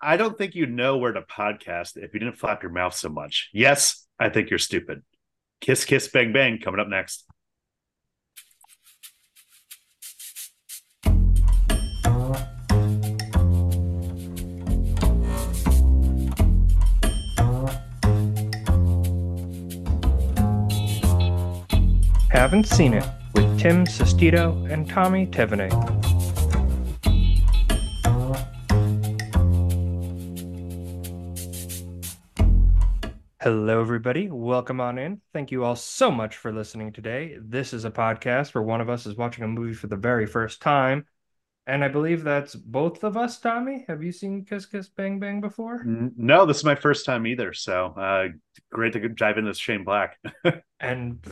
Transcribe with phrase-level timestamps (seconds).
[0.00, 3.08] I don't think you know where to podcast if you didn't flap your mouth so
[3.08, 3.48] much.
[3.52, 5.02] Yes, I think you're stupid.
[5.60, 6.58] Kiss, kiss, bang, bang.
[6.58, 7.24] Coming up next.
[22.30, 23.04] Haven't Scene It
[23.34, 25.95] with Tim Sestito and Tommy Tevenet.
[33.46, 34.28] Hello, everybody.
[34.28, 35.20] Welcome on in.
[35.32, 37.36] Thank you all so much for listening today.
[37.40, 40.26] This is a podcast where one of us is watching a movie for the very
[40.26, 41.06] first time.
[41.64, 43.84] And I believe that's both of us, Tommy.
[43.86, 45.80] Have you seen Kiss Kiss Bang Bang before?
[45.84, 47.52] No, this is my first time either.
[47.52, 48.30] So uh,
[48.72, 50.18] great to dive into Shane Black.
[50.80, 51.24] And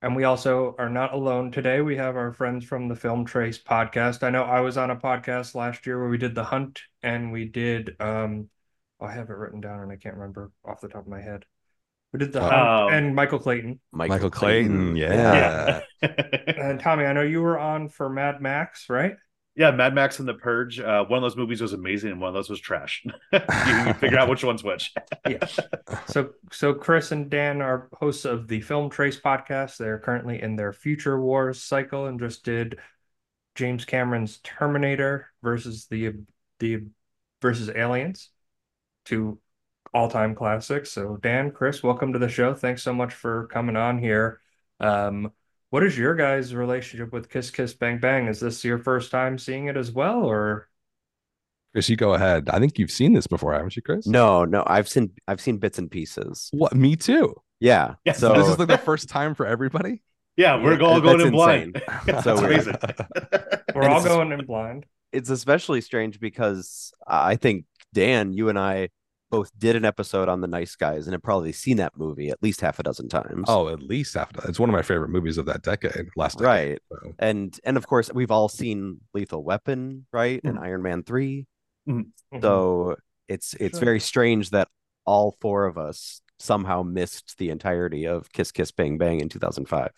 [0.00, 1.82] and we also are not alone today.
[1.82, 4.22] We have our friends from the Film Trace podcast.
[4.22, 7.30] I know I was on a podcast last year where we did The Hunt and
[7.30, 8.48] we did um
[9.00, 11.44] I have it written down and I can't remember off the top of my head.
[12.12, 12.88] We did The Hunt Oh.
[12.90, 13.80] and Michael Clayton.
[13.92, 15.80] Michael Clayton, yeah.
[16.02, 19.14] And Tommy, I know you were on for Mad Max, right?
[19.56, 20.80] yeah, Mad Max and The Purge.
[20.80, 23.02] Uh, one of those movies was amazing, and one of those was trash.
[23.32, 24.94] you can figure out which one's which.
[25.28, 25.44] Yeah.
[26.06, 29.76] So so Chris and Dan are hosts of the Film Trace podcast.
[29.76, 32.78] They're currently in their Future Wars cycle and just did
[33.54, 36.14] James Cameron's Terminator versus the
[36.60, 36.84] the
[37.42, 38.30] versus Aliens,
[39.10, 39.38] two
[39.92, 40.92] all-time classics.
[40.92, 42.54] So Dan, Chris, welcome to the show.
[42.54, 44.40] Thanks so much for coming on here.
[44.78, 45.32] Um,
[45.70, 48.28] what is your guys' relationship with Kiss Kiss Bang Bang?
[48.28, 50.68] Is this your first time seeing it as well, or
[51.72, 52.48] Chris, you go ahead.
[52.50, 54.06] I think you've seen this before, haven't you, Chris?
[54.06, 56.48] No, no, I've seen I've seen bits and pieces.
[56.52, 56.74] What?
[56.74, 57.34] Me too.
[57.60, 57.94] Yeah.
[58.04, 60.02] Yeah, So this is like the first time for everybody.
[60.36, 61.82] Yeah, we're Yeah, all going that's in blind.
[62.06, 62.22] insane.
[62.22, 62.52] So weird.
[62.52, 62.76] amazing.
[63.74, 64.86] we're all going in blind?
[65.12, 68.90] it's especially strange because I think Dan, you and I
[69.30, 72.42] both did an episode on the Nice Guys and have probably seen that movie at
[72.42, 73.44] least half a dozen times.
[73.48, 74.30] oh, at least half.
[74.48, 76.08] It's one of my favorite movies of that decade.
[76.16, 76.46] Last decade.
[76.46, 76.78] right.
[76.90, 80.40] So, And and of course we've all seen Lethal Weapon, right?
[80.44, 81.46] And Iron Man 3.
[81.88, 82.06] Mhm.
[82.42, 82.96] So
[83.28, 83.84] it's it's Sure.
[83.84, 84.68] very strange that
[85.06, 89.90] all four of us somehow missed the entirety of Kiss Kiss Bang Bang in 2005.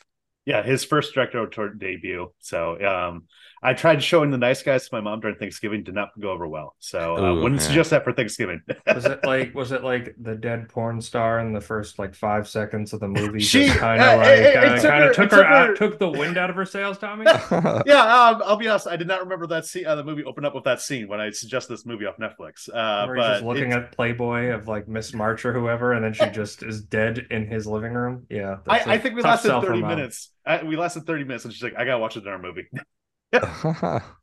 [0.44, 1.48] Yeah, his first directorial
[1.78, 2.32] debut.
[2.41, 3.25] So um,
[3.62, 5.84] I tried showing The Nice Guys to my mom during Thanksgiving.
[5.84, 6.75] Did not go over well.
[6.80, 7.66] So uh, wouldn't yeah.
[7.69, 8.60] suggest that for Thanksgiving.
[8.86, 12.48] Was it like was it like the dead porn star in the first like five
[12.48, 13.38] seconds of the movie?
[13.52, 15.36] She- just kind uh, of like it- it uh, took kind of took it her
[15.38, 17.25] took out, her- took the wind out of her sails, Tommy.
[17.25, 18.88] yeah, um, I'll be honest.
[18.88, 19.86] I did not remember that scene.
[19.86, 22.69] Uh, the movie opened up with that scene when I suggest this movie off Netflix.
[22.69, 25.92] Uh, Where he's but just looking it- at Playboy of like Miss March or whoever,
[25.92, 28.26] and then she just is dead in his living room.
[28.28, 29.91] Yeah, I, a I, I think we lasted thirty mom.
[29.91, 30.31] minutes.
[30.44, 32.69] I, we lasted thirty minutes, and she's like, "I gotta watch it in our movie."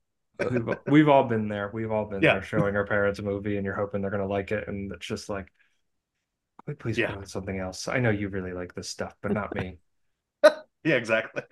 [0.49, 1.69] We've, we've all been there.
[1.73, 2.27] We've all been Yeah.
[2.27, 5.05] there, showing our parents a movie, and you're hoping they're gonna like it, and it's
[5.05, 5.51] just like,
[6.79, 7.15] please Yeah.
[7.25, 7.87] something else.
[7.87, 9.79] I know you really like this stuff, but not me.
[10.83, 11.43] yeah, exactly.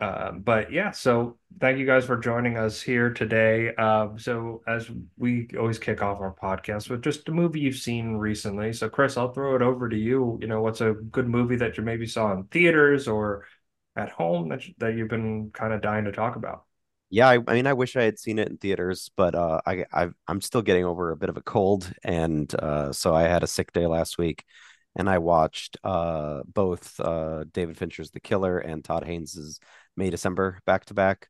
[0.00, 3.74] Um, but yeah, so thank you guys for joining us here today.
[3.74, 8.16] Um, so as we always kick off our podcast with just a movie you've seen
[8.16, 8.72] recently.
[8.72, 10.38] So Chris, I'll throw it over to you.
[10.40, 13.44] You know, what's a good movie that you maybe saw in theaters or
[13.94, 16.64] at home that that you've been kind of dying to talk about?
[17.10, 19.84] Yeah, I, I mean, I wish I had seen it in theaters, but uh, I,
[19.92, 23.42] I I'm still getting over a bit of a cold, and uh, so I had
[23.42, 24.44] a sick day last week,
[24.94, 29.58] and I watched uh, both uh, David Fincher's The Killer and Todd Haynes's
[29.96, 31.28] May December back to back,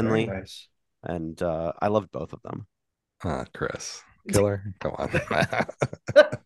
[0.00, 0.68] Very finally, nice.
[1.02, 2.66] and uh, I loved both of them.
[3.24, 4.74] Ah, Chris, killer.
[4.80, 5.10] Come on.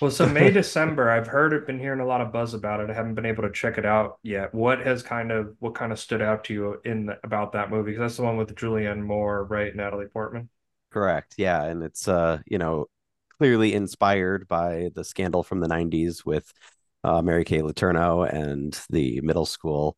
[0.00, 2.88] Well, so May December, I've heard it, been hearing a lot of buzz about it.
[2.90, 4.54] I haven't been able to check it out yet.
[4.54, 7.70] What has kind of what kind of stood out to you in the, about that
[7.70, 7.90] movie?
[7.92, 9.74] Because that's the one with Julianne Moore, right?
[9.76, 10.48] Natalie Portman.
[10.90, 11.34] Correct.
[11.36, 12.86] Yeah, and it's uh, you know,
[13.38, 16.50] clearly inspired by the scandal from the 90s with
[17.04, 19.96] uh, Mary Kay Letourneau and the middle school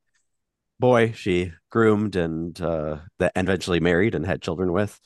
[0.83, 4.99] boy she groomed and uh that eventually married and had children with.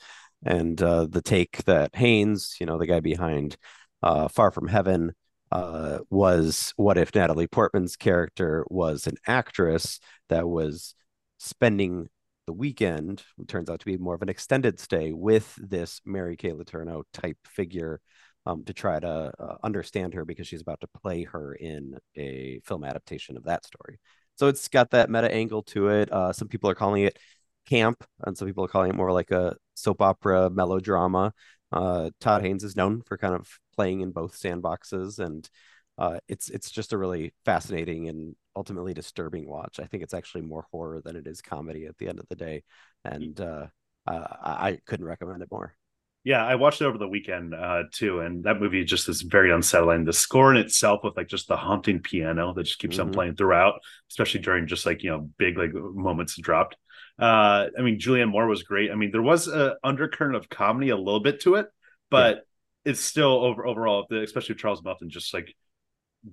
[0.43, 3.57] And uh the take that Haynes, you know, the guy behind
[4.01, 5.13] uh Far From Heaven,
[5.51, 10.95] uh was what if Natalie Portman's character was an actress that was
[11.37, 12.09] spending
[12.47, 16.53] the weekend turns out to be more of an extended stay with this Mary Kay
[16.53, 18.01] Letourneau type figure
[18.47, 22.61] um, to try to uh, understand her because she's about to play her in a
[22.65, 23.99] film adaptation of that story.
[24.37, 26.11] So it's got that meta angle to it.
[26.11, 27.17] Uh, some people are calling it
[27.65, 31.33] camp, and some people are calling it more like a soap opera melodrama.
[31.71, 35.49] Uh, Todd Haynes is known for kind of playing in both sandboxes, and
[35.97, 39.79] uh, it's it's just a really fascinating and ultimately disturbing watch.
[39.79, 42.35] I think it's actually more horror than it is comedy at the end of the
[42.35, 42.63] day,
[43.03, 43.67] and uh,
[44.05, 45.75] I, I couldn't recommend it more.
[46.27, 49.49] Yeah, I watched it over the weekend uh, too, and that movie just is very
[49.49, 50.03] unsettling.
[50.03, 53.13] The score in itself, with like just the haunting piano that just keeps on Mhm.
[53.13, 53.79] playing throughout,
[54.09, 56.75] especially during just like you know big like moments dropped.
[57.17, 58.91] Uh, I mean, Julianne Moore was great.
[58.91, 61.67] I mean, there was a undercurrent of comedy a little bit to it,
[62.09, 62.41] but
[62.83, 65.55] it's still over overall, especially with Charles Melton, just like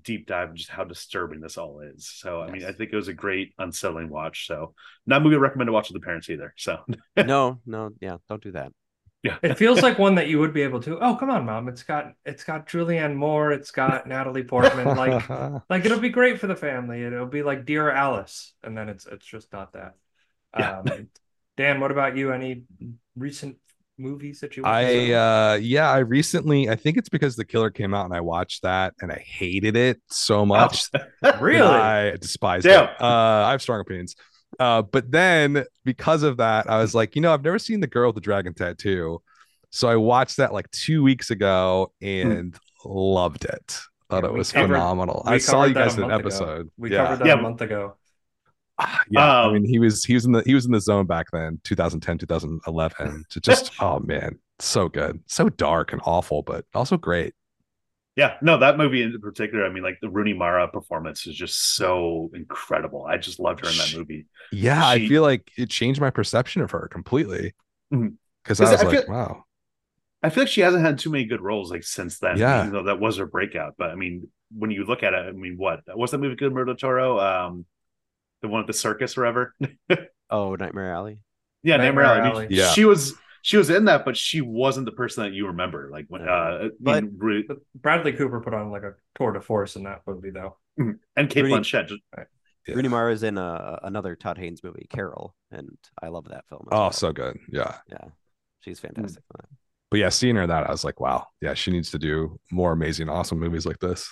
[0.03, 2.09] deep dive just how disturbing this all is.
[2.09, 4.49] So, I mean, I think it was a great unsettling watch.
[4.49, 4.75] So,
[5.07, 6.53] not a movie I recommend to watch with the parents either.
[6.57, 6.81] So,
[7.23, 8.73] no, no, yeah, don't do that.
[9.25, 10.99] Yeah, It feels like one that you would be able to.
[11.01, 11.67] Oh, come on, mom!
[11.69, 13.53] It's got it's got Julianne Moore.
[13.53, 14.97] It's got Natalie Portman.
[14.97, 15.29] Like
[15.71, 17.03] like it'll be great for the family.
[17.03, 19.95] It'll be like Dear Alice, and then it's it's just not that.
[20.59, 20.81] Yeah.
[20.81, 21.09] Um,
[21.57, 22.33] Dan, what about you?
[22.33, 22.65] Any
[23.17, 23.57] recent
[23.97, 24.65] movies that you?
[24.65, 28.21] I uh yeah, I recently I think it's because the killer came out and I
[28.21, 30.91] watched that and I hated it so much.
[31.23, 31.63] that really?
[31.63, 32.73] I despise it.
[32.77, 34.17] Uh I have strong opinions.
[34.59, 37.87] Uh but then because of that, I was like, you know, I've never seen The
[37.87, 39.21] Girl with the Dragon Tattoo.
[39.71, 43.81] So I watched that like two weeks ago and loved it.
[44.11, 45.23] Thought Yeah, it was covered- phenomenal.
[45.27, 46.29] I saw you guys in an month ago.
[46.29, 46.71] episode.
[46.77, 47.05] we yeah.
[47.05, 47.35] covered that Yeah.
[47.35, 47.97] a month ago.
[48.79, 50.81] Ah, yeah, I Um, mean, he was he was in the he was in the
[50.81, 53.25] zone back then, 2010, 2011.
[53.31, 57.35] To just oh man, so good, so dark and awful, but also great.
[58.17, 61.75] Yeah, no, that movie in particular, I mean, like the Rooney Mara performance is just
[61.75, 63.05] so incredible.
[63.05, 64.27] I just loved her in that movie.
[64.53, 67.55] Yeah, I feel like it changed my perception of her completely.
[67.93, 68.15] Mhm.
[68.45, 69.45] Because I 'Cause was I like, feel- wow,
[70.23, 72.37] I feel like she hasn't had too many good roles like since then.
[72.39, 72.61] Yeah.
[72.61, 73.75] even though that was her breakout.
[73.77, 76.37] But I mean, when you look at it, I mean, what was that movie?
[76.37, 77.67] Good del Toro, um,
[78.43, 79.55] the one at the circus, or whatever.
[80.31, 81.19] Oh, Nightmare Alley.
[81.63, 82.21] yeah, Nightmare Nightmare Alley.
[82.21, 82.47] I mean, Alley.
[82.51, 82.71] Yeah.
[82.73, 83.15] she was
[83.47, 85.91] she was in that, but she wasn't the person that you remember.
[85.93, 89.41] Like when, uh, But- mean, Ru- But Bradley Cooper put on like a tour de
[89.43, 90.57] force in that movie, though.
[90.79, 90.99] and
[91.29, 91.89] Kate Rooney- Blanchett.
[91.89, 92.01] Just,
[92.67, 92.75] Yeah.
[92.75, 96.67] Rooney Mara is in uh, another Todd Haynes movie, Carol, and I love that film.
[96.73, 96.93] oh, well.
[96.93, 97.77] so good, yeah.
[97.87, 98.07] yeah,
[98.63, 99.19] she's fantastic.
[99.19, 99.49] in that.
[99.91, 102.41] But yeah, seeing her in that, I was like, wow, yeah, she needs to do
[102.51, 104.11] more amazing, awesome movies like this.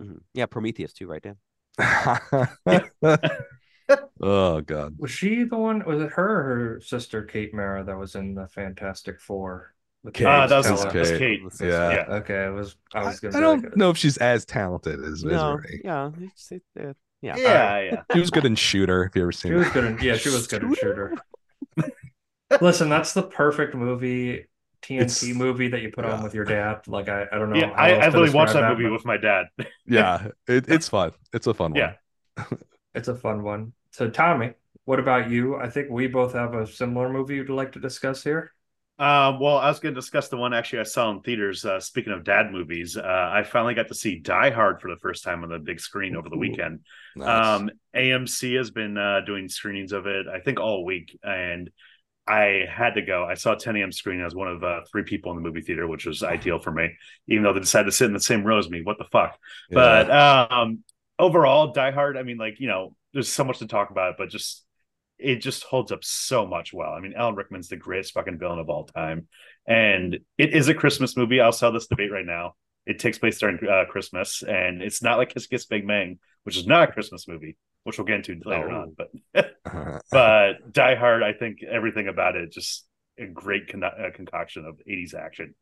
[0.00, 0.20] Mhm.
[0.34, 1.36] Yeah, Prometheus too, right, Dan?
[4.20, 5.84] oh god, Was she the one?
[5.84, 6.44] Was it her or
[6.74, 9.74] her sister Kate Mara that was in the Fantastic Four?
[10.04, 10.26] With Kate.
[10.26, 10.92] uh, that was, Teller?
[10.92, 11.18] that was Kate.
[11.18, 11.40] Kate.
[11.60, 11.90] Yeah.
[11.90, 12.14] yeah.
[12.16, 12.76] Okay, it was.
[12.94, 13.34] I I, was gonna.
[13.36, 15.80] I be don't like, know if she's as talented as No, Misery.
[15.84, 16.92] yeah, it's, it, uh,
[17.22, 17.36] yeah.
[17.36, 18.02] Yeah, yeah.
[18.12, 19.04] She was good in Shooter.
[19.04, 19.98] If you ever seen She was good in.
[20.00, 21.14] Yeah, she was good in Shooter.
[22.60, 24.46] Listen, that's the perfect movie,
[24.82, 26.86] TNT It's- movie that you put on with your dad.
[26.86, 27.56] Like I, I don't know.
[27.56, 29.46] Yeah, I, I literally watched describe that movie but with my dad.
[29.86, 31.12] yeah, it, it's fun.
[31.32, 31.78] It's a fun one.
[31.80, 32.44] Yeah.
[32.94, 33.72] It's a fun one.
[33.98, 34.52] So Tommy,
[34.84, 35.56] what about you?
[35.56, 38.52] I think we both have a similar movie you'd like to discuss here.
[38.96, 41.64] Um, well, I was going to discuss the one actually I saw in theaters.
[41.64, 44.98] Uh, speaking of dad movies, uh, I finally got to see Die Hard for the
[44.98, 46.38] first time on the big screen over the Ooh.
[46.38, 46.82] weekend.
[47.16, 47.44] Nice.
[47.44, 51.68] Um, AMC has been uh, doing screenings of it, I think, all week, and
[52.24, 53.24] I had to go.
[53.24, 53.90] I saw 10 a.m.
[53.90, 56.70] screening as one of uh, three people in the movie theater, which was ideal for
[56.70, 56.90] me,
[57.26, 58.80] even though they decided to sit in the same row as me.
[58.80, 59.36] What the fuck?
[59.70, 60.04] Yeah.
[60.06, 60.84] But um,
[61.18, 62.16] overall, Die Hard.
[62.16, 64.64] I mean, like you know, there's so much to talk about, but just
[65.18, 66.92] it just holds up so much well.
[66.92, 69.26] I mean, Alan Rickman's the greatest fucking villain of all time,
[69.66, 71.40] and it is a Christmas movie.
[71.40, 72.54] I'll sell this debate right now.
[72.86, 76.56] It takes place during uh, Christmas, and it's not like Kiss Kiss Bang Bang, which
[76.56, 78.82] is not a Christmas movie, which we'll get into later Oh.
[78.82, 78.96] on.
[78.96, 79.54] But
[80.10, 82.86] but Die Hard, I think everything about it just
[83.18, 85.54] a great con- uh, concoction of 80s action.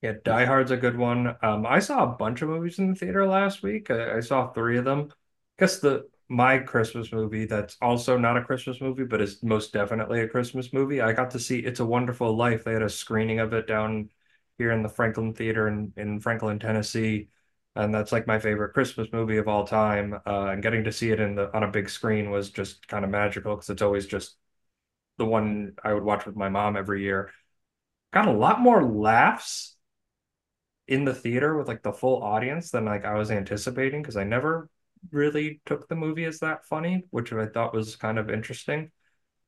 [0.00, 1.36] Yeah, Die Hard's a good one.
[1.42, 3.90] Um, I saw a bunch of movies in the theater last week.
[3.90, 5.12] I, I saw three of them.
[5.58, 10.20] Guess the my Christmas movie that's also not a Christmas movie, but is most definitely
[10.22, 11.00] a Christmas movie.
[11.00, 12.64] I got to see It's a Wonderful Life.
[12.64, 14.08] They had a screening of it down
[14.56, 17.28] here in the Franklin Theater in, in Franklin, Tennessee.
[17.74, 20.14] And that's like my favorite Christmas movie of all time.
[20.26, 23.04] Uh, and getting to see it in the on a big screen was just kind
[23.04, 24.36] of magical because it's always just
[25.18, 27.30] the one I would watch with my mom every year.
[28.12, 29.76] Got a lot more laughs
[30.88, 34.24] in the theater with like the full audience than like I was anticipating because I
[34.24, 34.68] never
[35.10, 38.90] really took the movie as that funny, which I thought was kind of interesting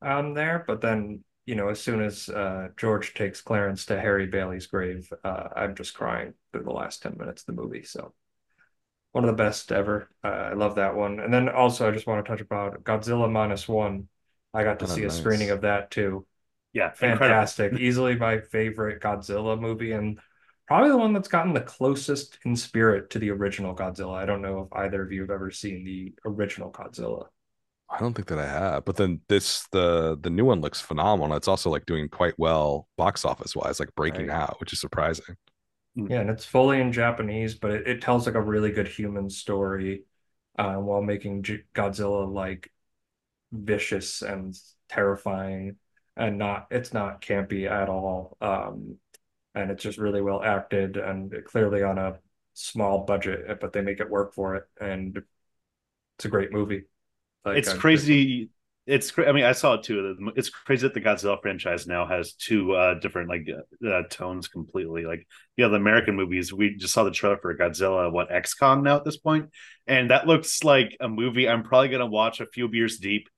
[0.02, 0.64] um there.
[0.66, 5.12] But then, you know, as soon as uh George takes Clarence to Harry Bailey's grave,
[5.24, 7.84] uh I'm just crying through the last 10 minutes of the movie.
[7.84, 8.14] So
[9.12, 10.08] one of the best ever.
[10.24, 11.20] Uh, I love that one.
[11.20, 14.08] And then also I just want to touch about Godzilla minus one.
[14.52, 16.26] I got to Oh, see a screening of that too
[16.72, 17.76] Yeah, fantastic.
[17.76, 20.18] Easily my favorite Godzilla movie, and
[20.66, 24.14] probably the one that's gotten the closest in spirit to the original Godzilla.
[24.16, 27.28] I don't know if either of you have ever seen the original Godzilla.
[27.90, 28.84] I don't think that I have.
[28.84, 31.36] But then this the the new one looks phenomenal.
[31.36, 34.30] It's also like doing quite well box office wise, like breaking Right.
[34.30, 35.36] out, which is surprising.
[35.96, 39.30] Yeah, and it's fully in Japanese, but it, it tells like a really good human
[39.30, 40.04] story,
[40.58, 42.72] uh, while making G Godzilla like
[43.52, 44.54] vicious and
[44.88, 45.78] terrifying.
[46.16, 48.36] and not it's not campy at all.
[48.40, 48.98] Um,
[49.54, 52.18] and it's just really well acted and clearly on a
[52.54, 55.22] small budget, but they make it work for it, and
[56.16, 56.84] it's a great movie.
[57.44, 58.50] Like, it's crazy.
[58.86, 60.16] It's I mean I saw it too.
[60.36, 63.48] It's crazy that the Godzilla franchise now has two uh, different like
[63.86, 65.04] uh, tones completely.
[65.04, 66.52] Like you know the American movies.
[66.52, 68.12] We just saw the trailer for Godzilla.
[68.12, 69.50] What x Kong now at this point,
[69.86, 73.28] and that looks like a movie I'm probably gonna watch a few beers deep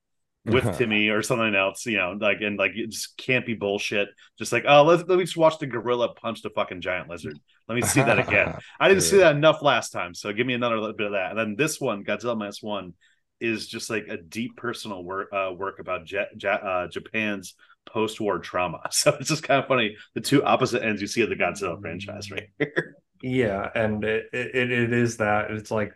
[0.46, 4.08] with Timmy or something else, you know, like and like it just can't be bullshit.
[4.38, 7.38] Just like, oh, let's let me just watch the gorilla punch the fucking giant lizard.
[7.68, 8.54] Let me see that again.
[8.80, 11.30] I didn't see that enough last time, so give me another little bit of that.
[11.30, 12.94] And then this one, Godzilla minus one,
[13.40, 17.54] is just like a deep personal work uh, work about J- J- uh, Japan's
[17.86, 18.80] post-war trauma.
[18.90, 21.80] So it's just kind of funny the two opposite ends you see of the Godzilla
[21.80, 22.96] franchise right here.
[23.22, 25.92] Yeah, and it it, it is that it's like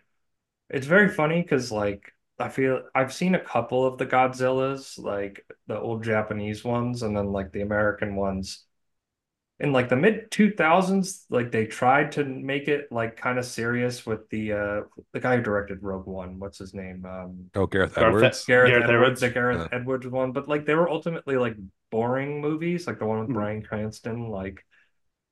[0.69, 5.45] it's very funny because like I feel I've seen a couple of the Godzillas, like
[5.67, 8.65] the old Japanese ones, and then like the American ones.
[9.59, 14.07] In like the mid 2000s, like they tried to make it like kind of serious
[14.07, 14.81] with the uh
[15.13, 16.39] the guy who directed Rogue One.
[16.39, 17.05] What's his name?
[17.05, 18.45] Um Oh, Gareth Edwards.
[18.47, 19.79] Gareth, Gareth Edwards, Edwards, the Gareth yeah.
[19.79, 20.33] Edwards one.
[20.33, 21.57] But like they were ultimately like
[21.91, 23.35] boring movies, like the one with mm.
[23.35, 24.31] Bryan Cranston.
[24.31, 24.65] Like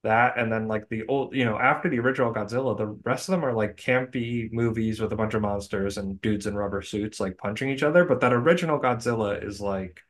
[0.04, 3.32] that and then like the old you know after the original godzilla the rest of
[3.32, 7.18] them are like campy movies with a bunch of monsters and dudes in rubber suits
[7.18, 10.00] like punching each other but that original godzilla is like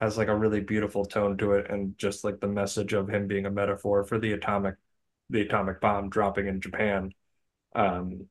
[0.00, 3.26] has like a really beautiful tone to it and just like the message of him
[3.26, 4.74] being a metaphor for the atomic
[5.30, 7.12] the atomic bomb dropping in japan.
[7.74, 8.26] Um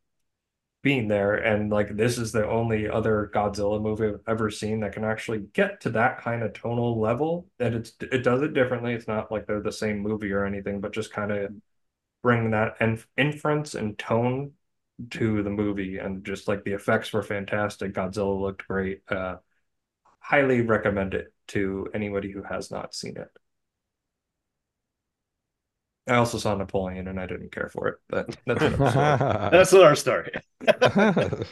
[0.82, 4.94] being there and like this is the only other Godzilla movie I've ever seen that
[4.94, 8.94] can actually get to that kind of tonal level and it's it does it differently.
[8.94, 11.52] It's not like they're the same movie or anything but just kind of
[12.24, 14.54] bring that inf- inference and tone
[15.12, 17.94] to the movie and just like the effects were fantastic.
[17.94, 19.02] Godzilla looked great.
[19.10, 19.38] Uh
[20.20, 23.30] highly recommend it to anybody who has not seen it
[26.10, 30.32] I also saw Napoleon and I didn't care for it, but that's that's our story.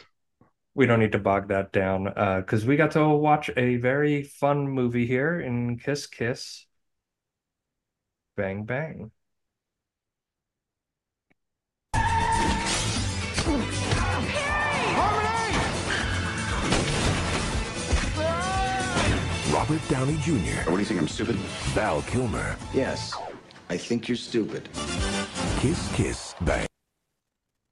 [0.74, 4.22] we don't need to bog that down because uh, we got to watch a very
[4.22, 6.66] fun movie here in Kiss Kiss
[8.36, 9.12] Bang Bang.
[19.52, 20.70] Robert Downey Jr.
[20.70, 21.00] What do you think?
[21.00, 21.36] I'm stupid?
[21.74, 22.56] Val Kilmer.
[22.72, 23.12] Yes.
[23.70, 24.68] I think you're stupid.
[25.58, 26.66] Kiss, kiss, bang.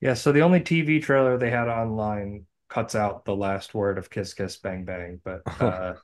[0.01, 4.11] Yeah, so the only TV trailer they had online cuts out the last word of
[4.11, 5.21] kiss, kiss, bang, bang.
[5.25, 5.95] But uh,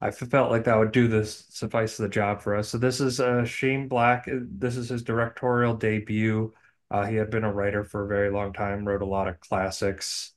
[0.00, 2.68] I felt like that would do this suffice the job for us.
[2.68, 4.28] So this is uh, Shane Black.
[4.28, 6.52] This is his directorial debut.
[6.90, 9.40] Uh, he had been a writer for a very long time, wrote a lot of
[9.40, 10.32] classics,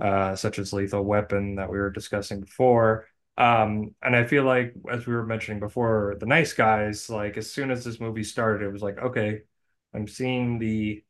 [0.00, 3.06] uh, such as Lethal Weapon that we were discussing before.
[3.40, 7.50] Um, and I feel like, as we were mentioning before, the nice guys, like as
[7.50, 9.40] soon as this movie started, it was like, okay,
[9.94, 11.02] I'm seeing the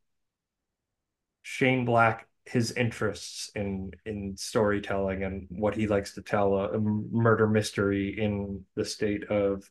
[1.43, 6.79] Shane Black, his interests in in storytelling and what he likes to tell a, a
[6.79, 9.69] murder mystery in the state of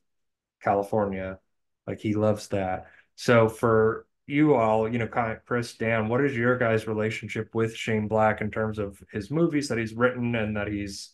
[0.62, 1.40] California.
[1.88, 2.88] Like he loves that.
[3.16, 8.10] So for you all, you know, Chris, Dan, what is your guys' relationship with Shane
[8.10, 11.14] Black in terms of his movies that he's written and that he's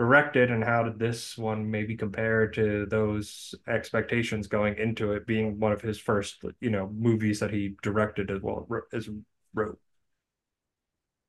[0.00, 5.60] directed and how did this one maybe compare to those expectations going into it being
[5.60, 9.10] one of his first you know movies that he directed as well as
[9.52, 9.78] wrote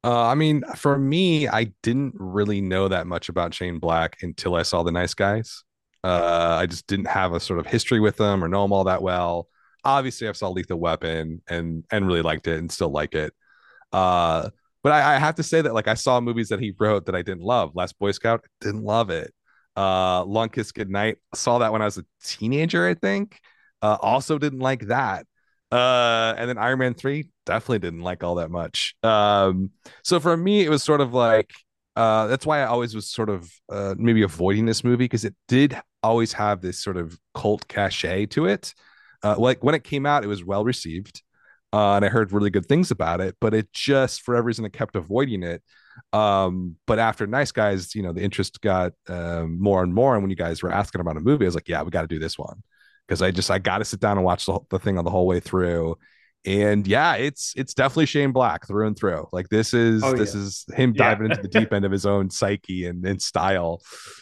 [0.03, 4.55] uh, I mean, for me, I didn't really know that much about Shane Black until
[4.55, 5.63] I saw The Nice Guys.
[6.03, 8.85] Uh, I just didn't have a sort of history with them or know them all
[8.85, 9.47] that well.
[9.83, 13.31] Obviously, I saw Lethal Weapon and and really liked it and still like it.
[13.93, 14.49] Uh,
[14.83, 17.15] but I, I, have to say that like I saw movies that he wrote that
[17.15, 17.75] I didn't love.
[17.75, 19.33] Last Boy Scout didn't love it.
[19.75, 23.39] Uh, Long Kiss Goodnight saw that when I was a teenager, I think.
[23.81, 25.25] Uh, also didn't like that.
[25.71, 28.95] Uh, and then Iron Man three definitely didn't like all that much.
[29.03, 29.71] Um,
[30.03, 31.51] so for me, it was sort of like
[31.95, 35.35] uh, that's why I always was sort of uh, maybe avoiding this movie because it
[35.47, 38.73] did always have this sort of cult cachet to it.
[39.23, 41.21] Uh, like when it came out, it was well received
[41.73, 44.65] uh, and I heard really good things about it, but it just for every reason
[44.65, 45.63] I kept avoiding it.
[46.13, 50.13] Um, but after Nice Guys, you know, the interest got um, more and more.
[50.13, 52.01] And when you guys were asking about a movie, I was like, yeah, we got
[52.01, 52.61] to do this one
[53.07, 55.11] because I just I got to sit down and watch the, the thing on the
[55.11, 55.97] whole way through.
[56.43, 59.27] And yeah, it's it's definitely Shane Black through and through.
[59.31, 60.41] Like this is oh, this yeah.
[60.41, 61.35] is him diving yeah.
[61.35, 63.81] into the deep end of his own psyche and, and style.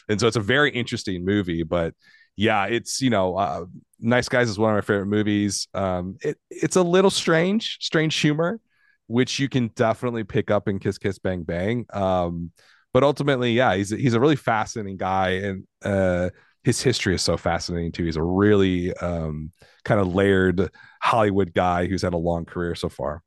[0.09, 1.93] And so it's a very interesting movie, but
[2.39, 3.65] yeah, it's you know, uh,
[3.99, 5.67] Nice Guys is one of my favorite movies.
[5.73, 8.61] Um, it it's a little strange, strange humor,
[9.07, 11.85] which you can definitely pick up in Kiss Kiss Bang Bang.
[11.91, 12.51] Um,
[12.93, 16.29] but ultimately, yeah, he's he's a really fascinating guy, and uh,
[16.63, 18.05] his history is so fascinating too.
[18.05, 19.51] He's a really um,
[19.83, 20.69] kind of layered
[21.01, 23.21] Hollywood guy who's had a long career so far.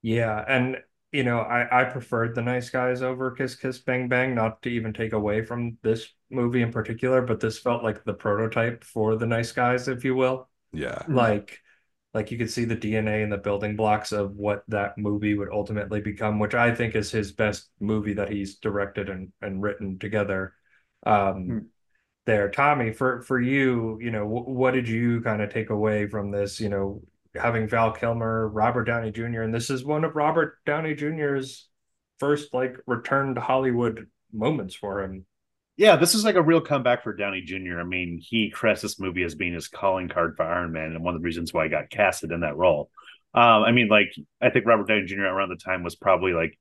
[0.00, 0.78] Yeah, and
[1.12, 4.68] you know, I I preferred The Nice Guys over Kiss Kiss Bang Bang, not to
[4.70, 9.16] even take away from this movie in particular, but this felt like the prototype for
[9.16, 10.48] The Nice Guys, if you will.
[10.72, 11.02] Yeah.
[11.08, 11.60] Like
[12.14, 15.50] like you could see the DNA and the building blocks of what that movie would
[15.52, 19.98] ultimately become, which I think is his best movie that he's directed and and written
[19.98, 20.54] together.
[21.04, 21.68] Um Hmm.
[22.26, 26.06] there, Tommy, for for you, you know, wh- what did you kind of take away
[26.08, 27.02] from this, you know,
[27.38, 31.68] having Val Kilmer, Robert Downey Jr., and this is one of Robert Downey Jr.'s
[32.18, 35.24] first like return to Hollywood moments for him.
[35.76, 37.78] Yeah, this is like a real comeback for Downey Jr.
[37.78, 41.04] I mean, he crest this movie as being his calling card for Iron Man, and
[41.04, 42.90] one of the reasons why he got casted in that role.
[43.32, 45.22] Um, I mean, like I think Robert Downey Jr.
[45.22, 46.58] around the time was probably like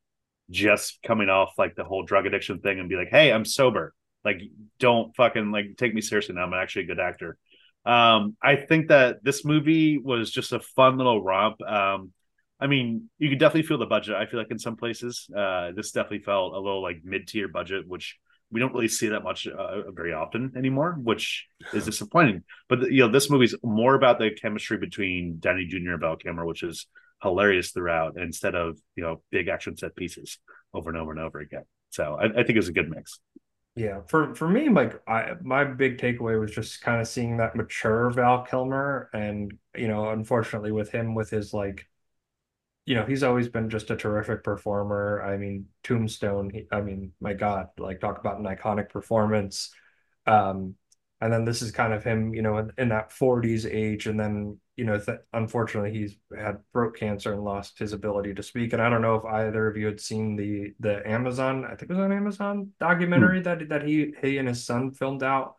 [0.51, 3.93] just coming off like the whole drug addiction thing and be like, "Hey, I'm sober.
[4.23, 4.41] Like,
[4.79, 6.43] don't fucking like take me seriously now.
[6.43, 7.37] I'm actually a good actor."
[7.87, 11.61] Um, I think that this movie was just a fun little romp.
[11.61, 12.11] Um,
[12.59, 14.15] I mean, you could definitely feel the budget.
[14.15, 17.47] I feel like in some places, uh, this definitely felt a little like mid tier
[17.47, 18.17] budget, which
[18.51, 22.43] we don't really see that much uh, very often anymore, which is disappointing.
[22.67, 25.91] But you know, this movie's more about the chemistry between Downey Jr.
[25.91, 26.87] and Val Kilmer, which is
[27.23, 30.39] hilarious throughout, instead of you know big action set pieces
[30.73, 31.63] over and over and over again.
[31.91, 33.19] So I, I think it's a good mix.
[33.77, 37.55] Yeah, for for me, like I my big takeaway was just kind of seeing that
[37.55, 41.87] mature Val Kilmer, and you know, unfortunately with him with his like,
[42.85, 45.21] you know, he's always been just a terrific performer.
[45.23, 46.49] I mean, Tombstone.
[46.51, 49.71] He, I mean, my God, like talk about an iconic performance.
[50.25, 50.75] Um,
[51.21, 54.19] and then this is kind of him, you know, in, in that 40s age, and
[54.19, 58.73] then you know, th unfortunately, he's had throat cancer and lost his ability to speak.
[58.73, 61.89] And I don't know if either of you had seen the the Amazon, I think
[61.89, 63.43] it was on Amazon documentary hmm.
[63.45, 65.55] that that he he and his son filmed out,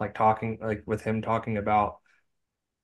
[0.00, 1.98] like talking like with him talking about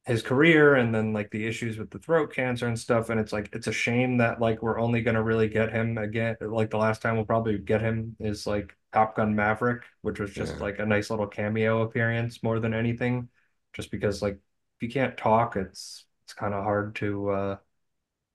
[0.08, 3.10] his career and then like the issues with the throat cancer and stuff.
[3.10, 6.37] And it's like it's a shame that like we're only gonna really get him again.
[6.40, 10.33] Like the last time we'll probably get him is like Top Gun Maverick, which was
[10.33, 10.62] just Yeah.
[10.62, 13.28] like a nice little cameo appearance more than anything.
[13.74, 17.56] Just because like if you can't talk, it's it's kind of hard to uh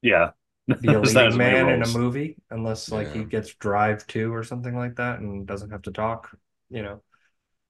[0.02, 0.32] Yeah,
[0.80, 4.76] be a leading man in a movie unless like he gets Drive 2 or something
[4.76, 6.36] like that and doesn't have to talk,
[6.70, 7.02] you know.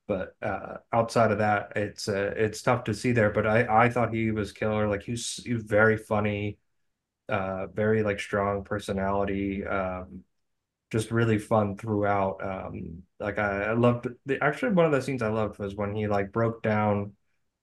[0.07, 3.29] But uh outside of that, it's uh, it's tough to see there.
[3.31, 4.87] But I I thought he was killer.
[4.87, 6.57] Like he was, he was very funny,
[7.29, 9.65] uh, very like strong personality.
[9.65, 10.23] Um,
[10.91, 12.37] just really fun throughout.
[12.43, 15.95] Um, like I, I loved the actually one of the scenes I loved was when
[15.95, 17.13] he like broke down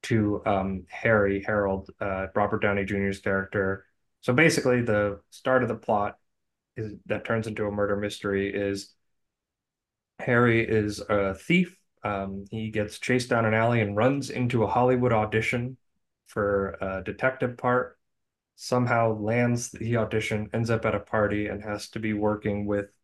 [0.04, 3.86] to um Harry Harold, uh, Robert Downey Jr.'s character.
[4.22, 6.18] So basically, the start of the plot
[6.76, 8.94] is that turns into a murder mystery is
[10.20, 11.79] Harry is a thief.
[12.02, 15.76] Um, he gets chased down an alley and runs into a Hollywood audition
[16.26, 17.98] for a detective part.
[18.56, 22.96] Somehow lands the audition, ends up at a party, and has to be working with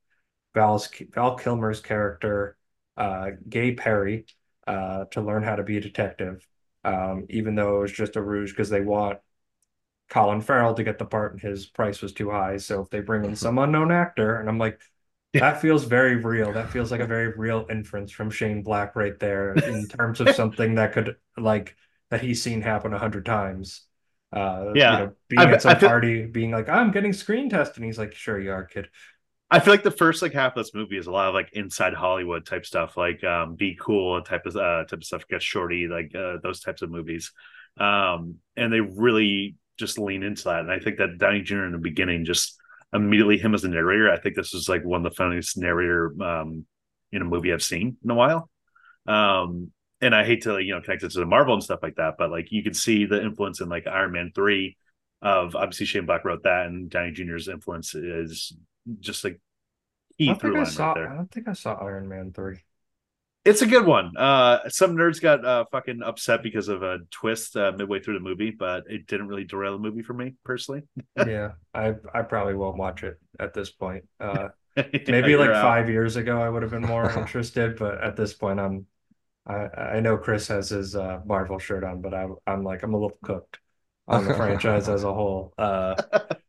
[0.55, 2.57] Val's Val Kilmer's character,
[2.97, 4.27] uh, Gay Perry,
[4.67, 6.47] uh, to learn how to be a detective.
[6.85, 9.19] Um, even though it was just a ruse because they want
[10.09, 12.59] Colin Farrell to get the part and his price was too high.
[12.59, 14.81] So if they bring in some unknown actor, and I'm like,
[15.41, 16.53] that feels very real.
[16.53, 20.31] That feels like a very real inference from Shane Black right there in terms of
[20.35, 21.77] something that could like
[22.11, 23.83] that he's seen happen a hundred times.
[24.33, 24.93] Uh, Yeah.
[24.93, 27.87] you know, being I- at some feel- party, being like, I'm getting screen tested, and
[27.87, 28.89] he's like, Sure, you are, kid.
[29.51, 31.51] I feel like the first like half of this movie is a lot of like
[31.53, 35.41] inside Hollywood type stuff, like um, "Be Cool" type of uh, type of stuff, "Get
[35.41, 37.31] Shorty," like uh, those types of movies,
[37.77, 40.61] um, and they really just lean into that.
[40.61, 41.65] And I think that Downey Jr.
[41.67, 42.59] in the beginning, just
[42.97, 46.13] immediately him as a narrator, I think this is like one of the funniest narrator
[46.23, 46.67] um,
[47.13, 48.51] in a movie I've seen in a while.
[49.07, 51.97] Um, and I hate to you know connect it to the Marvel and stuff like
[51.97, 54.77] that, but like you can see the influence in like Iron Man three
[55.23, 58.53] of obviously Shane Black wrote that, and Downey Jr.'s influence is
[59.01, 59.41] just like
[60.21, 60.93] I key don't through think I line saw.
[60.93, 62.59] right I don't think I saw Iron Man three.
[63.47, 64.17] It's a good one.
[64.17, 68.21] Uh, some nerds got uh, fucking upset because of a twist uh, midway through the
[68.21, 70.83] movie, but it didn't really derail the movie for me personally.
[71.17, 74.05] yeah, I I probably won't watch it at this point.
[74.21, 75.63] Uh, Yeah, maybe like out.
[75.63, 78.87] five years ago I would have been more interested, but at this point I'm
[79.47, 82.95] I I know Chris has his uh, Marvel shirt on, but I'm I'm like I'm
[82.95, 83.61] a little cooked
[84.09, 85.55] on the franchise as a whole.
[85.59, 85.97] Uh,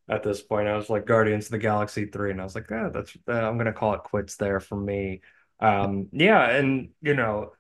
[0.10, 2.70] at this point, I was like Guardians of the Galaxy three, and I was like,
[2.72, 5.22] yeah, that's uh, I'm gonna call it quits there for me.
[5.60, 7.54] Um, yeah, and you know,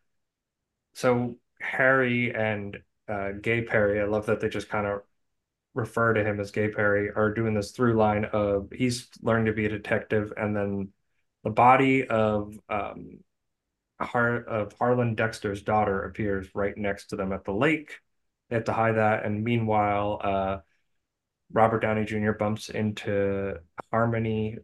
[0.94, 5.02] so Harry and uh, Gay Perry, I love that they just kind of
[5.74, 9.54] refer to him as Gay Perry, are doing this through line of he's learned to
[9.54, 10.90] be a detective, and then
[11.44, 13.20] the body of um,
[14.00, 18.00] Har- of Harlan Dexter's daughter appears right next to them at the lake.
[18.50, 20.58] They have to hide that, and meanwhile, uh,
[21.52, 22.32] Robert Downey Jr.
[22.32, 23.60] bumps into
[23.92, 24.58] Harmony,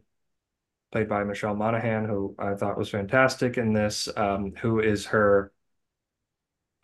[0.94, 4.08] played by Michelle Monaghan, who I thought was fantastic in this.
[4.16, 5.50] Um, who is her,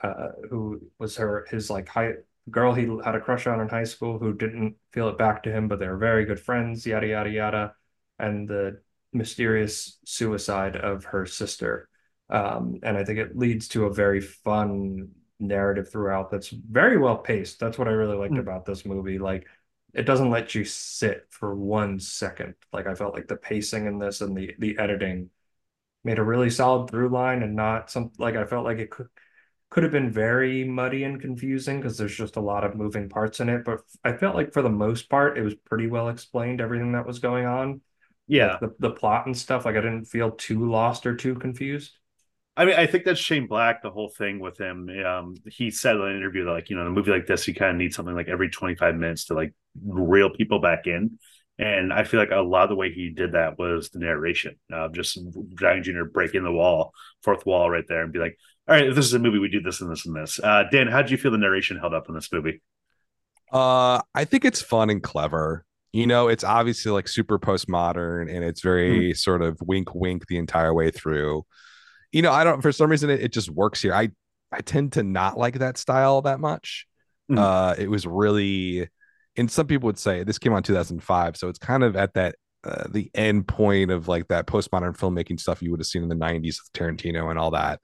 [0.03, 2.15] uh, who was her his like high
[2.51, 5.53] girl he had a crush on in high school who didn't feel it back to
[5.53, 6.85] him, but they're very good friends.
[6.85, 7.75] Yada yada yada,
[8.19, 8.81] and the
[9.13, 11.89] mysterious suicide of her sister.
[12.31, 17.19] Um, and I think it leads to a very fun narrative throughout that's very well
[17.19, 17.61] paced.
[17.61, 18.41] That's what I really liked Mm.
[18.41, 19.19] about this movie.
[19.19, 19.47] Like
[19.95, 22.55] it doesn't let you sit for one second.
[22.73, 25.31] Like I felt like the pacing in this and the the editing
[26.05, 29.09] made a really solid through line and not some like I felt like it could
[29.71, 33.41] could have been very muddy and confusing because there's just a lot of moving parts
[33.41, 33.65] in it.
[33.65, 37.07] But I felt like for the most part it was pretty well explained everything that
[37.07, 37.81] was going on.
[38.27, 38.53] Yeah.
[38.53, 39.65] Like the, the plot and stuff.
[39.65, 41.99] Like I didn't feel too lost or too confused.
[42.57, 44.91] I mean, I think that's Shane Black, the whole thing with him.
[45.05, 47.47] Um, he said in an interview that, like, you know, in a movie like this,
[47.49, 51.19] you kind of need something like every 25 minutes to like reel people back in.
[51.59, 54.57] And I feel like a lot of the way he did that was the narration,
[54.73, 55.19] uh, just
[55.57, 56.05] Downey Jr.
[56.05, 59.13] breaking the wall, fourth wall right there, and be like, all right, if this is
[59.13, 60.41] a movie, we do this and this and this.
[60.43, 62.63] Uh, Dan, how did you feel the narration held up in this movie?
[63.53, 65.65] Uh, I think it's fun and clever.
[65.93, 70.39] You know, it's obviously like super postmodern and it's very sort of wink wink the
[70.39, 71.45] entire way through.
[72.13, 73.93] You know, I don't for some reason it, it just works here.
[73.93, 74.11] I
[74.53, 76.87] I tend to not like that style that much.
[77.29, 77.39] Mhm.
[77.39, 78.89] Uh it was really
[79.37, 82.15] and some people would say this came out in 2005, so it's kind of at
[82.15, 86.03] that uh, the end point of like that postmodern filmmaking stuff you would have seen
[86.03, 87.81] in the 90s with Tarantino and all that.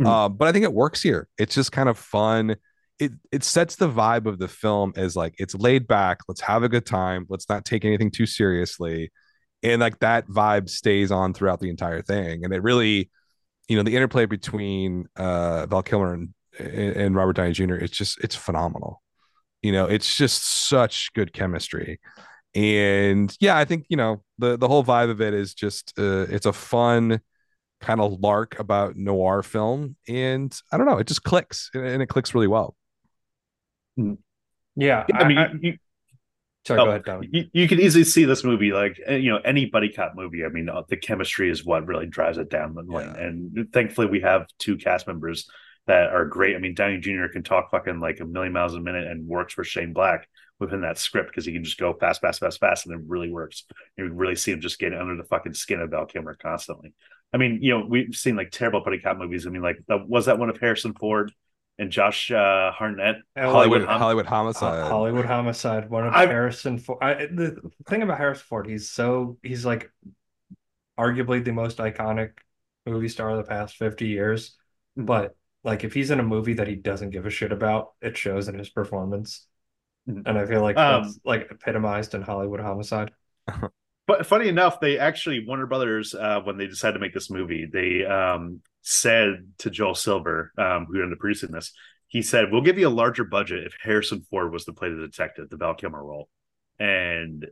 [0.00, 0.06] Mhm.
[0.06, 1.28] Uh, but I think it works here.
[1.36, 2.56] It's just kind of fun
[2.98, 6.62] it it sets the vibe of the film as like it's laid back let's have
[6.62, 9.10] a good time let's not take anything too seriously
[9.62, 13.10] and like that vibe stays on throughout the entire thing and it really
[13.68, 16.28] you know the interplay between uh val kilmer and,
[16.60, 19.02] and robert downey jr It's just it's phenomenal
[19.64, 21.98] you know it's just such good chemistry
[22.54, 26.26] and yeah i think you know the the whole vibe of it is just uh,
[26.28, 27.20] it's a fun
[27.80, 32.02] kind of lark about noir film and i don't know it just clicks and- and
[32.02, 32.76] it clicks really well
[34.76, 35.76] Yeah, I mean, I- you,
[36.66, 37.30] sorry, oh, go ahead, Dominic.
[37.32, 40.44] you, you could easily see this movie like uh, you know any buddy cop movie.
[40.44, 43.22] I mean, uh, the chemistry is what really drives it down the lane, Yeah.
[43.24, 45.48] and thankfully we have two cast members
[45.86, 46.56] that are great.
[46.56, 47.26] I mean, Downey Jr.
[47.32, 50.26] can talk fucking like a million miles a minute and works for Shane Black
[50.60, 53.30] within that script because he can just go fast, fast, fast, fast, and it really
[53.30, 53.64] works.
[53.96, 56.92] You really see him just getting under the fucking skin of Val Kilmer constantly.
[57.32, 59.46] I mean, you know, we've seen like terrible buddy cop movies.
[59.46, 61.32] I mean, like uh, was that one of Harrison Ford
[61.78, 63.16] and Josh uh, Hartnett?
[63.34, 66.98] And, like, hollywood Hom- hollywood Ho- homicide Hollywood Homicide, one of I've- Harrison Ford.
[67.02, 69.90] I, the thing about Harrison Ford, he's so he's like
[70.98, 72.30] arguably the most iconic
[72.86, 74.56] movie star of the past 50 years.
[74.98, 75.06] Mhm.
[75.06, 78.16] But like if he's in a movie that he doesn't give a shit about, it
[78.16, 79.46] shows in his performance.
[80.08, 80.22] Mhm.
[80.26, 83.10] And I feel like Um, that's like epitomized in Hollywood Homicide.
[84.06, 87.66] But funny enough, they actually Warner Brothers uh, when they decided to make this movie,
[87.66, 91.72] they um, said to Joel Silver, um, who ended up producing this,
[92.08, 95.00] he said, "We'll give you a larger budget if Harrison Ford was to play the
[95.00, 96.28] detective, the Val Kilmer role."
[96.78, 97.46] And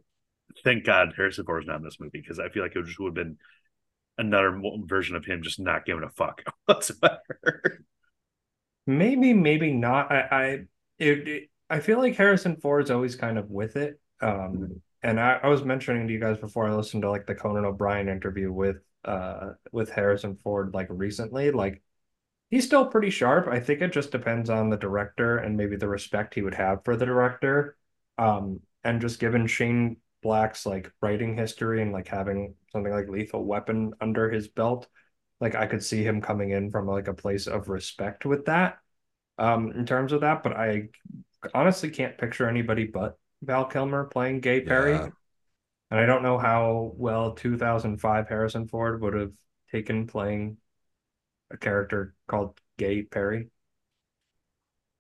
[0.65, 3.01] thank God Harrison Ford was not in this movie because I feel like it just
[3.01, 3.39] would have been
[4.19, 7.85] another version of him just not giving a fuck whatsoever.
[8.87, 10.11] Maybe, maybe not.
[10.11, 10.45] I I
[10.99, 13.99] it, it- I feel like Harrison Ford's always kind of with it.
[14.21, 17.35] Um, and I, I was mentioning to you guys before I listened to like the
[17.35, 21.83] Conan O'Brien interview with uh with Harrison Ford like recently, like
[22.51, 23.49] he's still pretty sharp.
[23.49, 26.85] I think it just depends on the director and maybe the respect he would have
[26.85, 27.77] for the director.
[28.19, 33.45] Um, and just given Shane Black's like writing history and like having something like Lethal
[33.45, 34.89] Weapon under his belt,
[35.43, 38.79] like I could see him coming in from like a place of respect with that
[39.39, 40.91] um in terms of that but I
[41.55, 45.11] honestly can't picture anybody but Val Kilmer playing Gay Perry Yeah.
[45.91, 49.33] and I don't know how well 2005 Harrison Ford would have
[49.73, 50.59] taken playing
[51.51, 53.51] a character called Gay Perry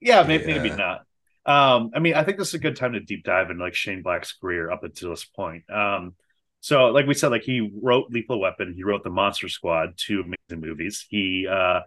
[0.01, 1.01] Yeah, maybe, maybe not.
[1.45, 3.75] Um, I mean, I think this is a good time to deep dive into like
[3.75, 5.69] Shane Black's career up until this point.
[5.71, 6.15] Um,
[6.63, 10.21] so like we said, like he wrote Lethal Weapon, he wrote The Monster Squad, two
[10.21, 11.05] amazing movies.
[11.09, 11.81] He uh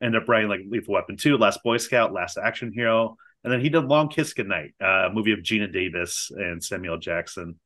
[0.00, 3.60] ended up writing like Lethal Weapon 2, Last Boy Scout, Last Action Hero, and then
[3.60, 7.58] he did Long Kiss Goodnight, uh, a movie of Geena Davis and Samuel Jackson.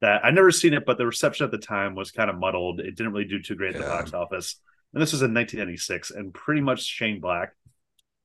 [0.00, 2.78] That I've never seen it, but the reception at the time was kind of muddled.
[2.78, 4.60] It didn't really do too great at the box office.
[4.94, 7.52] And this was in 1996, and pretty much Shane Black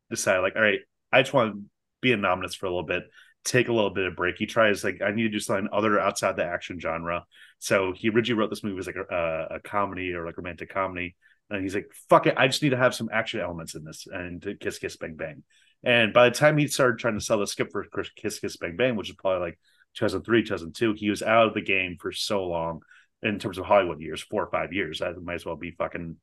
[0.09, 0.81] decided, like, all right,
[1.11, 1.61] I just want to
[2.01, 3.03] be anonymous for a little bit,
[3.43, 4.37] take a little bit of break.
[4.37, 7.25] He tries like I need to do something other outside the action genre.
[7.59, 11.15] So he originally wrote this movie as like a, a comedy or like romantic comedy,
[11.49, 14.05] And he's like, fuck it, I just need to have some action elements in this
[14.11, 15.43] and to Kiss Kiss Bang Bang.
[15.83, 18.75] And by the time he started trying to sell the script for Kiss Kiss Bang
[18.77, 19.59] Bang, which is probably like
[19.95, 22.81] 2003, 2002, he was out of the game for so long
[23.23, 24.99] in terms of Hollywood years, four or five years.
[24.99, 26.17] That might as well be fucking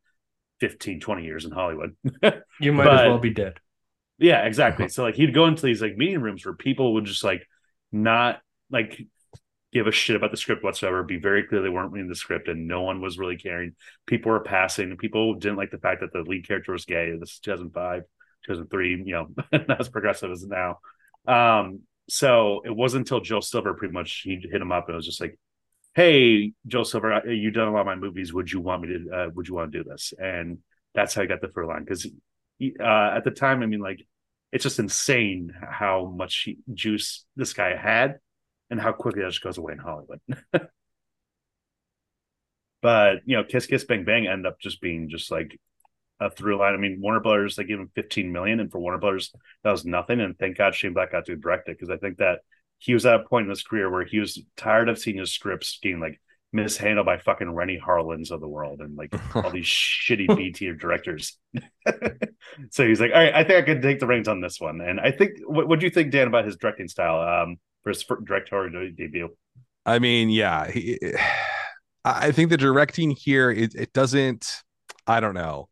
[0.60, 1.96] 15, 20 years in Hollywood.
[2.60, 3.58] You might But- as well be dead.
[4.18, 4.88] Yeah, exactly.
[4.94, 7.46] So like he'd go into these like meeting rooms where people would just like
[7.90, 9.00] not like
[9.74, 12.46] give a shit about the script whatsoever, be very clear they weren't reading the script
[12.46, 13.74] and no one was really caring.
[14.06, 14.96] People were passing.
[14.96, 17.10] People didn't like the fact that the lead character was gay.
[17.18, 18.02] This is 2005,
[18.46, 19.28] 2003, you know,
[19.68, 20.78] not as progressive as now.
[21.26, 25.06] Um, so it wasn't until Joel Silver pretty much he hit him up and was
[25.06, 25.36] just like,
[25.96, 28.32] Hey, Joel Silver, you've done a lot of my movies.
[28.32, 30.12] Would you want me to, uh, would you want to do this?
[30.18, 30.58] And
[30.94, 31.84] that's how I got the fur line.
[31.84, 32.06] Cause
[32.62, 34.06] uh, at the time, I mean, like,
[34.52, 38.18] it's just insane how much juice this guy had
[38.70, 40.20] and how quickly that just goes away in Hollywood.
[42.82, 45.58] but you know, Kiss Kiss Bang Bang end up just being just like
[46.20, 46.74] a through line.
[46.74, 49.84] I mean, Warner Brothers they gave him 15 million, and for Warner Brothers that was
[49.84, 50.20] nothing.
[50.20, 52.40] And thank God Shane Black got to direct it because I think that
[52.78, 55.32] he was at a point in his career where he was tired of seeing his
[55.32, 56.20] scripts being like
[56.52, 60.74] mishandled by fucking Renny Harlins of the world and like all these shitty B tier
[60.74, 61.36] directors.
[62.70, 64.80] so he's like, all right, I think I can take the reins on this one.
[64.80, 67.90] And I think, what what do you think, Dan, about his directing style um, for
[67.90, 69.28] his directorial debut?
[69.86, 70.98] I mean, yeah, he,
[72.04, 74.62] I think the directing here it, it doesn't.
[75.06, 75.68] I don't know.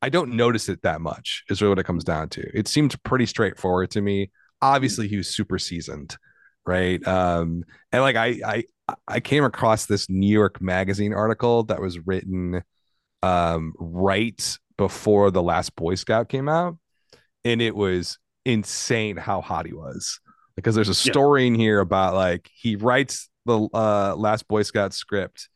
[0.00, 1.42] I don't notice it that much.
[1.50, 2.46] Is really what it comes down to.
[2.56, 4.30] It seemed pretty straightforward to me.
[4.62, 6.16] Obviously, he was super seasoned,
[6.64, 7.04] right?
[7.06, 11.98] Um, and like I I I came across this New York Magazine article that was
[12.06, 12.62] written
[13.22, 16.78] um right before the last Boy Scout came out,
[17.44, 20.20] and it was insane how hot he was
[20.56, 21.12] because there's a Yeah.
[21.12, 25.48] story in here about like he writes the uh, last Boy Scout script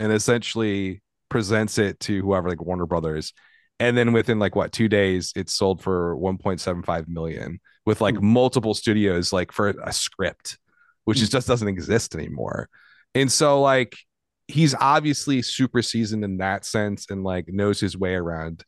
[0.00, 3.32] and essentially presents it to whoever like Warner Brothers
[3.78, 8.26] and then within like what two days it's sold for 1.75 million with like Hmm.
[8.32, 10.58] multiple studios like for a script
[11.04, 12.68] which is just doesn't exist anymore
[13.14, 13.96] and so like
[14.48, 18.64] he's obviously super seasoned in that sense and like knows his way around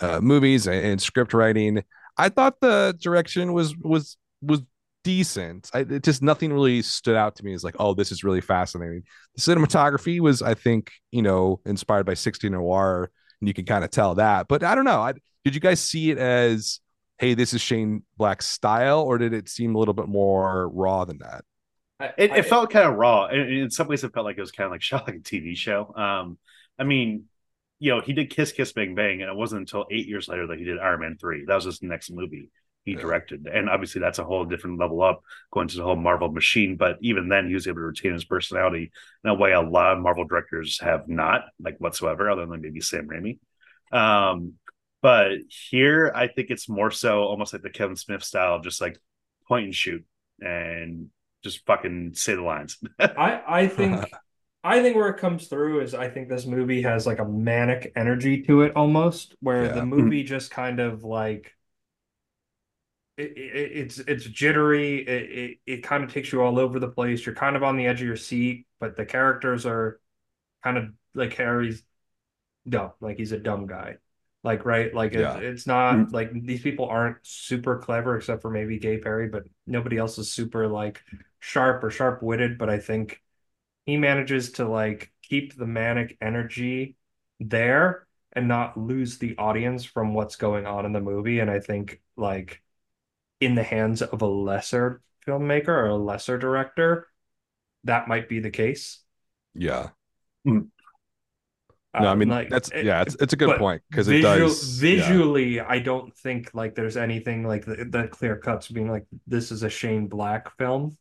[0.00, 1.82] uh, movies and, and script writing
[2.16, 4.62] i thought the direction was was was
[5.08, 8.22] decent I, it just nothing really stood out to me as like oh this is
[8.22, 13.54] really fascinating the cinematography was i think you know inspired by 16 noir and you
[13.54, 15.14] can kind of tell that but i don't know I,
[15.46, 16.80] did you guys see it as
[17.16, 21.06] hey this is shane black's style or did it seem a little bit more raw
[21.06, 21.42] than that
[22.18, 23.26] It, it felt kind of raw.
[23.28, 25.20] And in some ways, it felt like it was kind of like shot like a
[25.20, 25.92] TV show.
[25.96, 26.38] Um,
[26.78, 27.24] I mean,
[27.80, 30.46] you know, he did Kiss Kiss Bang Bang, and it wasn't until eight years later
[30.46, 31.46] that he did Iron Man 3.
[31.46, 32.50] That was his next movie
[32.90, 33.00] he Yeah.
[33.00, 33.46] directed.
[33.52, 35.22] And obviously, that's a whole different level up
[35.52, 36.76] going to the whole Marvel machine.
[36.76, 38.90] But even then, he was able to retain his personality
[39.24, 42.80] in a way a lot of Marvel directors have not, like whatsoever, other than maybe
[42.80, 43.38] Sam Raimi.
[43.92, 44.54] Um,
[45.02, 45.32] but
[45.70, 48.98] here, I think it's more so almost like the Kevin Smith style, just like
[49.46, 50.04] point and shoot
[50.40, 51.08] and
[51.44, 52.78] just fucking say the lines.
[52.98, 54.04] I I think
[54.64, 57.92] I think where it comes through is I think this movie has like a manic
[57.94, 59.72] energy to it almost, where Yeah.
[59.72, 61.54] the movie just kind of like
[63.18, 65.00] it, it, it's it's jittery.
[65.06, 67.26] It, it it kind of takes you all over the place.
[67.26, 70.00] You're kind of on the edge of your seat, but the characters are
[70.64, 71.84] kind of like Harry's
[72.68, 73.96] dumb, like he's a dumb guy.
[74.44, 75.38] Like right, like it's, Yeah.
[75.40, 76.12] it's not Mm.
[76.12, 80.32] like these people aren't super clever except for maybe Gay Perry, but nobody else is
[80.32, 81.02] super like
[81.40, 82.58] sharp or sharp witted.
[82.58, 83.22] But I think
[83.86, 86.96] he manages to like keep the manic energy
[87.40, 91.40] there and not lose the audience from what's going on in the movie.
[91.40, 92.62] And I think like
[93.40, 97.08] in the hands of a lesser filmmaker or a lesser director,
[97.84, 99.00] that might be the case.
[99.54, 99.90] yeah
[101.98, 104.22] no i Um, mean like, that's it- yeah it's, it's a good point because it
[104.22, 104.90] visual- does yeah.
[104.90, 109.50] visually I don't think like there's anything like the, the clear cuts being like this
[109.50, 110.96] is a Shane Black film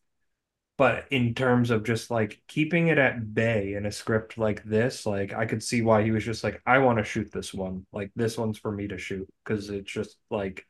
[0.77, 5.05] but in terms of just like keeping it at bay in a script like this
[5.05, 7.85] like I could see why he was just like I want to shoot this one
[7.91, 10.65] like this one's for me to shoot because it's just like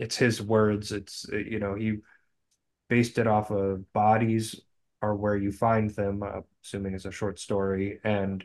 [0.00, 1.98] it's his words it's you know he
[2.88, 4.60] based it off of bodies
[5.02, 8.44] are where you find them uh, assuming it's a short story and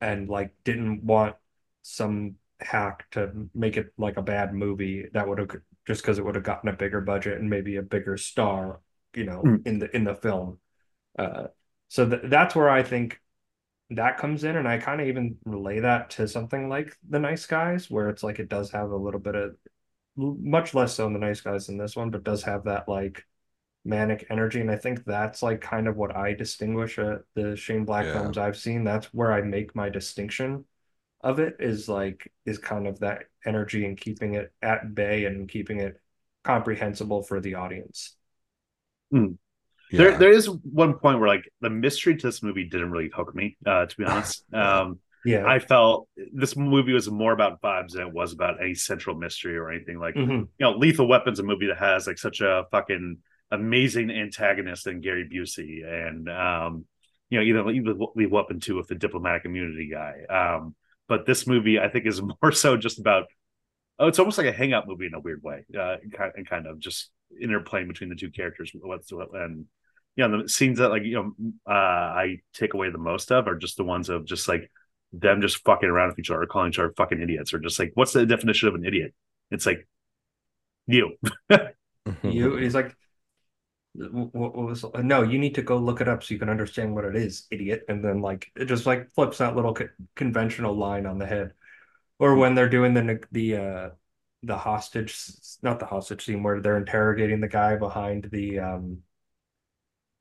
[0.00, 1.36] and like didn't want
[1.82, 5.50] some hack to make it like a bad movie that would have
[5.86, 8.80] just because it would have gotten a bigger budget and maybe a bigger star,
[9.14, 9.66] you know, Mm.
[9.66, 10.58] in the in the film.
[11.18, 11.48] Uh,
[11.88, 13.20] so th that's where I think
[13.90, 17.46] that comes in, and I kind of even relay that to something like The Nice
[17.46, 19.56] Guys, where it's like it does have a little bit of
[20.16, 23.24] much less so in The Nice Guys in this one, but does have that like
[23.84, 27.84] manic energy, and I think that's like kind of what I distinguish uh, the Shane
[27.84, 28.12] Black Yeah.
[28.12, 28.84] films I've seen.
[28.84, 30.64] That's where I make my distinction
[31.22, 35.48] of it is like is kind of that energy and keeping it at bay and
[35.48, 36.00] keeping it
[36.44, 38.16] comprehensible for the audience.
[39.96, 40.18] There, Yeah.
[40.18, 43.56] there is one point where like the mystery to this movie didn't really hook me,
[43.66, 44.44] uh, to be honest.
[44.52, 45.46] Um, Yeah.
[45.46, 49.56] I felt this movie was more about vibes than it was about any central mystery
[49.56, 49.98] or anything.
[49.98, 50.40] Like, Mhm.
[50.40, 53.18] you know, Lethal Weapon's a movie that has like such a fucking
[53.50, 56.86] amazing antagonist in Gary Busey, and um,
[57.30, 60.24] you know, even even Lethal Weapon two with the diplomatic immunity guy.
[60.28, 60.74] Um,
[61.08, 63.26] but this movie, I think, is more so just about.
[63.98, 65.96] Oh, it's almost like a hangout movie in a weird way, uh,
[66.34, 68.72] and kind of just interplaying between the two characters.
[68.74, 69.66] What's and
[70.16, 71.34] you know the scenes that like you know
[71.66, 74.68] uh, I take away the most of are just the ones of just like
[75.12, 77.92] them just fucking around with each other, calling each other fucking idiots, or just like
[77.94, 79.14] what's the definition of an idiot?
[79.50, 79.86] It's like
[80.86, 81.16] you.
[82.24, 82.96] you he's like
[83.94, 86.94] what, what was no you need to go look it up so you can understand
[86.94, 90.74] what it is idiot and then like it just like flips that little co- conventional
[90.74, 91.52] line on the head
[92.18, 93.90] or when they're doing the the uh
[94.44, 95.16] the hostage
[95.62, 98.98] not the hostage scene where they're interrogating the guy behind the um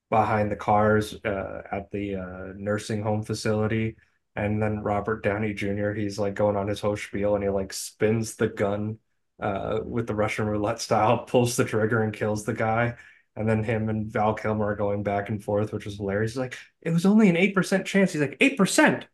[0.10, 3.95] behind the cars uh at the uh nursing home facility
[4.36, 5.91] and then Robert Downey Jr.
[5.91, 8.98] he's like going on his whole spiel and he like spins the gun
[9.41, 12.96] uh, with the Russian roulette style, pulls the trigger and kills the guy.
[13.36, 16.34] And then him and Val Kilmer are going back and forth, which was hilarious.
[16.34, 18.12] He's like, it was only an 8% chance.
[18.12, 19.06] He's like, 8%.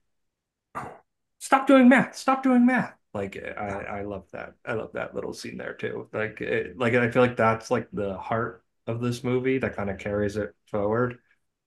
[1.40, 2.16] Stop doing math.
[2.18, 2.94] Stop doing math.
[3.14, 4.54] Like I, I love that.
[4.66, 6.10] I love that little scene there too.
[6.14, 9.90] Like it, like I feel like that's like the heart of this movie that kind
[9.90, 11.20] of carries it forward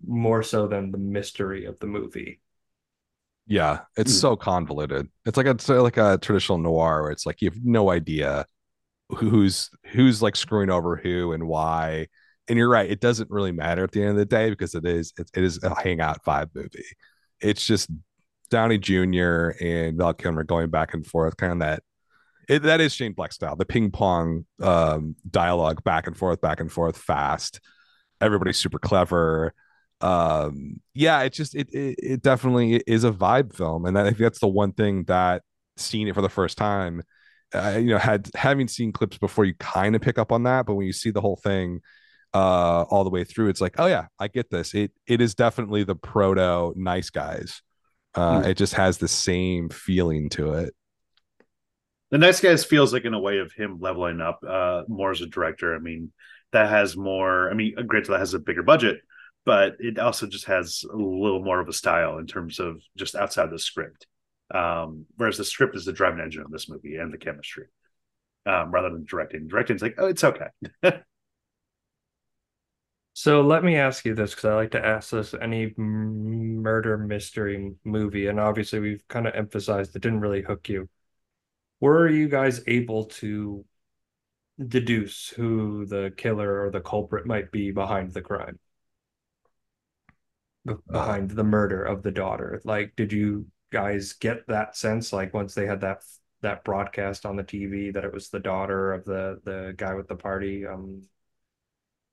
[0.06, 2.40] more so than the mystery of the movie.
[3.50, 4.20] Yeah, it's Mm.
[4.20, 5.08] so convoluted.
[5.26, 8.46] It's like a it's like a traditional noir where it's like you have no idea
[9.10, 12.06] who's who's like screwing over who and why.
[12.48, 14.86] And you're right, it doesn't really matter at the end of the day because it
[14.86, 16.84] is it, it is a hangout vibe movie.
[17.40, 17.90] It's just
[18.50, 19.50] Downey Jr.
[19.60, 21.82] and Val Kilmer going back and forth, kind of that.
[22.48, 26.60] It, that is Shane Black style, the ping pong um, dialogue back and forth, back
[26.60, 27.60] and forth, fast.
[28.20, 29.54] Everybody's super clever
[30.00, 34.18] um yeah it just it, it it definitely is a vibe film and i think
[34.18, 35.42] that's the one thing that
[35.76, 37.02] seeing it for the first time
[37.54, 40.66] uh, you know had having seen clips before you kind of pick up on that
[40.66, 41.80] but when you see the whole thing
[42.32, 45.34] uh all the way through it's like oh yeah i get this it it is
[45.34, 47.62] definitely the proto nice guys
[48.14, 48.46] uh Mm.
[48.46, 50.74] it just has the same feeling to it
[52.10, 55.20] The Nice Guys feels like in a way of him leveling up uh, more as
[55.20, 55.74] a director.
[55.74, 56.12] I mean,
[56.52, 57.50] that has more.
[57.50, 59.00] I mean, granted, that has a bigger budget,
[59.50, 63.16] but it also just has a little more of a style in terms of just
[63.16, 64.06] outside the script.
[64.54, 67.66] Um, whereas the script is the driving engine of this movie and the chemistry,
[68.46, 69.48] um, rather than directing.
[69.48, 70.46] Directing's like, oh, it's okay.
[73.12, 77.74] So let me ask you this because I like to ask this any murder mystery
[77.84, 80.88] movie, and obviously we've kind of emphasized it didn't really hook you.
[81.80, 83.64] Were you guys able to
[84.64, 88.60] deduce who the killer or the culprit might be behind the crime?
[90.76, 92.60] Be- behind the murder of the daughter?
[92.64, 96.02] Like, did you guys get that sense, like once they had that
[96.42, 100.08] that broadcast on the TV that it was the daughter of the the guy with
[100.08, 100.66] the party?
[100.66, 101.02] Um,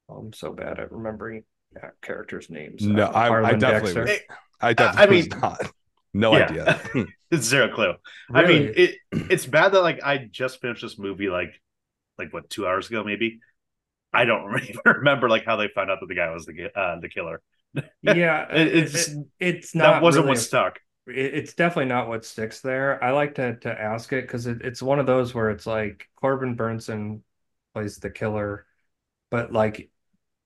[0.10, 1.44] I'm so bad at remembering
[1.76, 2.86] yeah, characters' names.
[2.86, 4.02] No, Uh, I- I Harlan definitely Dexter.
[4.04, 5.62] was- i definitely mean- was not
[6.14, 6.46] no Yeah.
[6.46, 6.82] idea
[7.32, 7.94] it's zero clue.
[8.34, 11.62] I mean, it it's bad that like I just finished this movie like
[12.18, 13.40] like what two hours ago maybe.
[14.14, 17.00] I don't even remember like how they found out that the guy was the uh,
[17.00, 17.42] the killer.
[18.02, 20.80] Yeah, It- it- it's it- it's not that wasn't really what stuck.
[21.08, 23.04] it- it's definitely not what sticks there.
[23.04, 26.08] I like to to ask it because it, it's one of those where it's like
[26.16, 27.22] Corbin Bernsen
[27.74, 28.66] plays the killer,
[29.32, 29.90] but like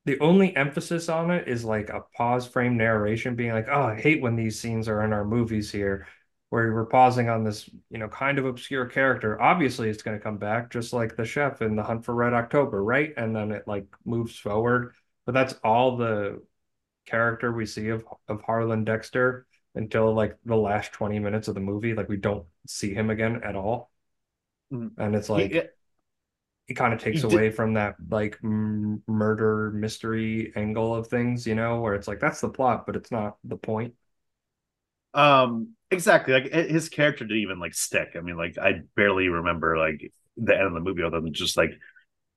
[0.06, 4.02] the only emphasis on it is like a pause frame narration being like, oh, I
[4.02, 6.08] hate when these scenes are in our movies here,
[6.50, 9.42] where we're pausing on this, you know, kind of obscure character.
[9.42, 12.34] Obviously, it's going to come back just like the chef in The Hunt for Red
[12.34, 13.14] October, right?
[13.18, 14.94] And then it like moves forward.
[15.26, 16.42] But that's all the
[17.12, 19.46] character we see of of Harlan Dexter
[19.76, 21.94] until like the last 20 minutes of the movie.
[21.94, 23.92] Like we don't see him again at all.
[24.74, 24.92] Mhm.
[24.98, 25.68] And it's like Yeah,
[26.68, 31.08] it kind of takes He did- away from that like m murder mystery angle of
[31.08, 33.94] things, you know, where it's like that's the plot, but it's not the point.
[35.14, 36.34] Um, exactly.
[36.34, 38.10] Like his character didn't even like stick.
[38.16, 41.58] I mean, like I barely remember like the end of the movie other than just
[41.58, 41.72] like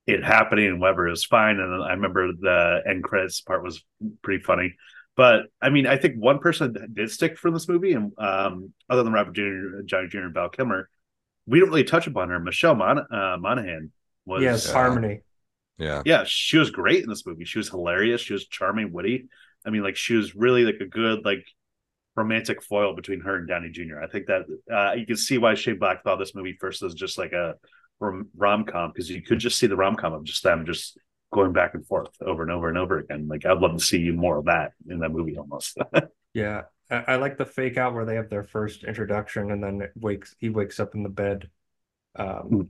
[0.07, 1.59] it happening and Weber is fine.
[1.59, 3.83] And I remember the end credits part was
[4.23, 4.75] pretty funny.
[5.17, 8.73] But I mean, I think one person that did stick from this movie, and um,
[8.91, 10.89] other than Robert Jr., Johnny Jr., and Val Kilmer,
[11.47, 12.41] we didn't really touch upon her.
[12.41, 13.93] Michelle Mon- uh, Monaghan
[14.27, 15.21] was yes, uh, Harmony.
[15.79, 17.45] yeah yeah, she was great in this movie.
[17.45, 18.23] She was hilarious.
[18.23, 19.29] She was charming, witty.
[19.65, 21.47] I mean, like she was really like a good like
[22.17, 24.01] romantic foil between her and Downey Jr.
[24.03, 24.43] I think that
[24.73, 27.55] uh, you can see why Shane Black thought this movie first was just like a
[28.01, 30.99] rom com because you could just see the rom com of just them just
[31.33, 33.27] going back and forth over and over and over again.
[33.29, 35.79] Like I'd love to see more of that in that movie almost.
[36.35, 36.63] yeah.
[36.91, 40.35] I, I, like the fake out where they have their first introduction and then wakes
[40.39, 41.51] he wakes up in the bed.
[42.17, 42.69] Um mm.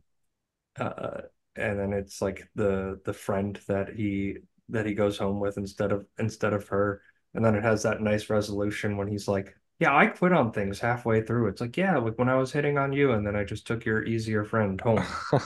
[0.78, 1.22] uh
[1.56, 4.38] and then it's like the the friend that he
[4.70, 7.02] that he goes home with instead of instead of her.
[7.34, 10.78] And then it has that nice resolution when he's like, yeah, I quit on things
[10.78, 11.48] halfway through.
[11.48, 13.84] It's like, yeah, like when I was hitting on you, and then I just took
[13.84, 15.04] your easier friend home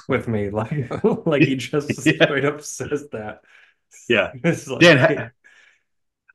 [0.08, 0.50] with me.
[0.58, 2.24] Like, like he just yeah.
[2.24, 3.42] straight up says that.
[4.08, 4.32] Yeah.
[4.44, 5.30] like, Dan,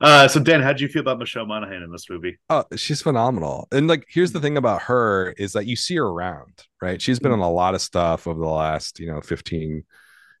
[0.00, 2.38] uh, so Dan, how do you feel about Michelle Monaghan in this movie?
[2.50, 3.68] Oh, she's phenomenal.
[3.70, 7.00] And like, here's the thing about her is that you see her around, right?
[7.00, 7.42] She's been mm-hmm.
[7.42, 9.84] on a lot of stuff over the last, you know, 15,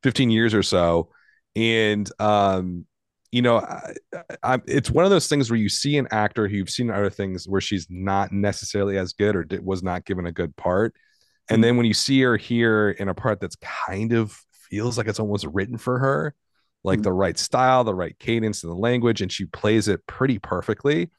[0.02, 1.10] 15 years or so.
[1.54, 2.86] And um,
[3.34, 3.94] you know, I,
[4.44, 7.10] I, it's one of those things where you see an actor who you've seen other
[7.10, 10.94] things where she's not necessarily as good or did, was not given a good part.
[11.50, 15.08] And then when you see her here in a part that's kind of feels like
[15.08, 16.36] it's almost written for her,
[16.84, 17.02] like mm-hmm.
[17.02, 21.10] the right style, the right cadence, and the language, and she plays it pretty perfectly.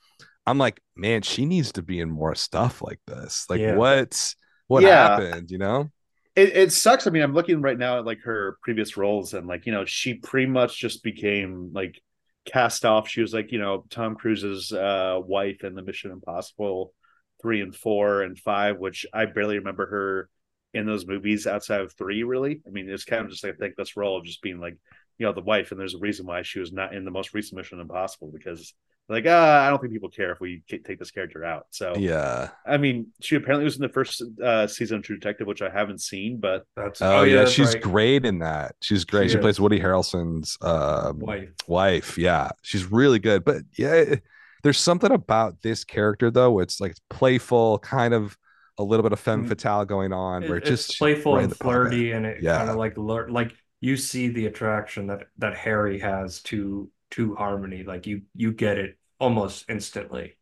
[0.47, 3.45] I'm like, man, she needs to be in more stuff like this.
[3.49, 3.75] Like, yeah.
[3.75, 4.35] what
[4.67, 5.19] what yeah.
[5.19, 5.51] happened?
[5.51, 5.91] You know?
[6.37, 7.07] It, it sucks.
[7.07, 9.83] I mean, I'm looking right now at like her previous roles, and like you know,
[9.83, 12.01] she pretty much just became like
[12.45, 13.07] cast off.
[13.07, 16.93] She was like, you know, Tom Cruise's uh, wife in the Mission Impossible
[17.41, 20.29] three and four and five, which I barely remember her
[20.73, 22.61] in those movies outside of three, really.
[22.65, 24.77] I mean, it's kind of just like, I think this role of just being like,
[25.17, 27.33] you know, the wife, and there's a reason why she was not in the most
[27.33, 28.73] recent Mission Impossible because
[29.07, 31.67] like, ah, I don't think people care if we take this character out.
[31.69, 35.45] So yeah, I mean, she apparently was in the first uh, season of True Detective,
[35.45, 37.83] which I haven't seen, but that's oh, oh yeah, yeah she's right.
[37.83, 38.75] great in that.
[38.81, 39.29] She's great.
[39.29, 41.49] She, she plays Woody Harrelson's uh, wife.
[41.67, 43.45] Wife, yeah, she's really good.
[43.45, 44.15] But yeah,
[44.63, 46.59] there's something about this character though.
[46.59, 48.35] It's like it's playful, kind of
[48.79, 49.49] a little bit of femme mm.
[49.49, 52.57] fatale going on, where it's just playful right and flirty, and it yeah.
[52.57, 57.83] kind of like like you see the attraction that that Harry has to to Harmony.
[57.83, 60.37] Like you you get it almost instantly.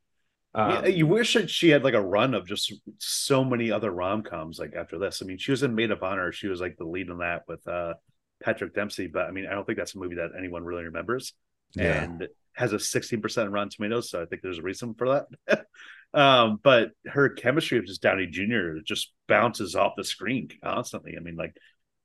[0.55, 3.91] Um, yeah, you wish that she had like a run of just so many other
[3.91, 5.21] rom coms like after this.
[5.21, 6.31] I mean, she was in Maid of Honor.
[6.31, 7.95] She was like the lead in that with uh,
[8.43, 9.07] Patrick Dempsey.
[9.07, 11.33] But I mean, I don't think that's a movie that anyone really remembers.
[11.75, 12.03] Yeah.
[12.03, 14.11] And has a 16% Rotten Tomatoes.
[14.11, 15.65] So I think there's a reason for that.
[16.13, 18.77] um, but her chemistry with just Downey Jr.
[18.85, 21.15] just bounces off the screen constantly.
[21.17, 21.57] I mean, like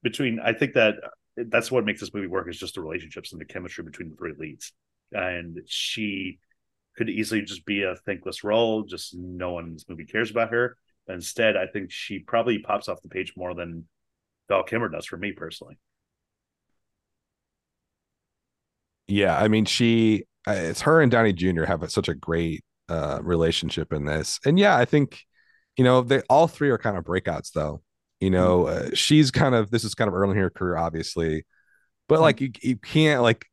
[0.02, 0.94] between, I think that
[1.46, 4.16] that's what makes this movie work is just the relationships and the chemistry between the
[4.16, 4.72] three leads.
[5.12, 6.38] And she
[6.96, 10.50] could easily just be a thankless role, just no one in this movie cares about
[10.50, 10.76] her.
[11.06, 13.86] But instead, I think she probably pops off the page more than
[14.48, 15.78] Val Kilmer does for me personally.
[19.06, 21.64] Yeah, I mean, she uh, it's her and Downey Jr.
[21.64, 25.22] have such a great uh, relationship in this, and yeah, I think
[25.76, 27.82] you know they all three are kind of breakouts though.
[28.20, 28.92] You know, mm-hmm.
[28.92, 31.44] uh, she's kind of this is kind of early in her career, obviously,
[32.08, 32.22] but mm-hmm.
[32.22, 33.46] like you, you can't like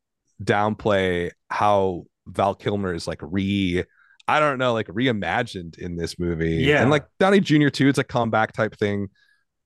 [0.43, 3.84] downplay how Val Kilmer is like re
[4.28, 6.55] I don't know, like reimagined in this movie.
[6.55, 6.82] Yeah.
[6.82, 7.70] And like Downey Jr.
[7.70, 9.09] too, it's a comeback type thing.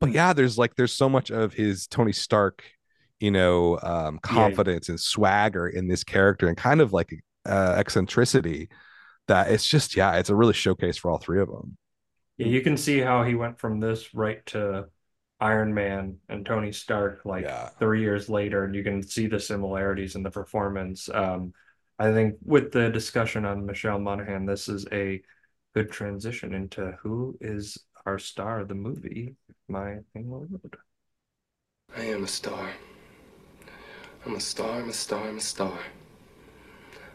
[0.01, 2.63] But yeah, there's like there's so much of his Tony Stark,
[3.19, 4.93] you know, um, confidence yeah.
[4.93, 7.13] and swagger in this character and kind of like
[7.45, 8.69] uh, eccentricity
[9.27, 11.77] that it's just yeah, it's a really showcase for all three of them.
[12.39, 14.85] Yeah, you can see how he went from this right to
[15.41, 17.69] Iron Man and Tony Stark like yeah.
[17.79, 21.09] three years later, and you can see the similarities in the performance.
[21.13, 21.53] Um,
[21.99, 25.21] I think with the discussion on Michelle Monaghan, this is a
[25.75, 29.35] good transition into who is our star of the movie,
[29.67, 30.77] My Thing Road.
[31.95, 32.71] I am a star.
[34.25, 35.79] I'm a star, I'm a star, I'm a star.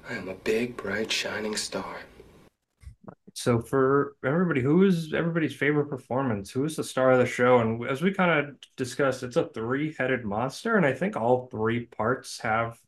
[0.09, 1.97] I am a big, bright, shining star.
[3.45, 6.51] So for everybody, who is everybody's favorite performance?
[6.51, 7.59] Who is the star of the show?
[7.59, 11.85] And as we kind of discussed, it's a three-headed monster, and I think all three
[11.85, 12.79] parts have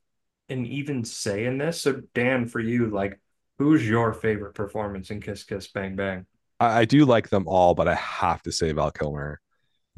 [0.49, 1.83] an even say in this.
[1.83, 3.21] So Dan, for you, like
[3.59, 6.25] who's your favorite performance in Kiss Kiss Bang Bang?
[6.59, 9.43] I, I do like them all, but I have to say Val Kilmer,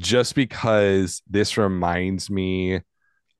[0.00, 2.80] just because this reminds me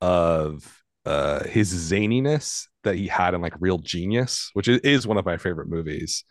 [0.01, 5.19] of uh, his zaniness that he had in like Real Genius, which is, is one
[5.19, 6.23] of my favorite movies.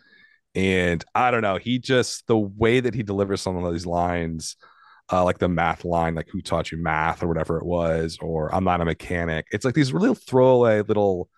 [0.58, 4.58] And I don't know, he just the way that he delivers some of these lines
[5.12, 8.54] uh, like the math line, like who taught you math or whatever it was, or
[8.54, 9.46] I'm not a mechanic.
[9.52, 11.30] It's like these really throwaway little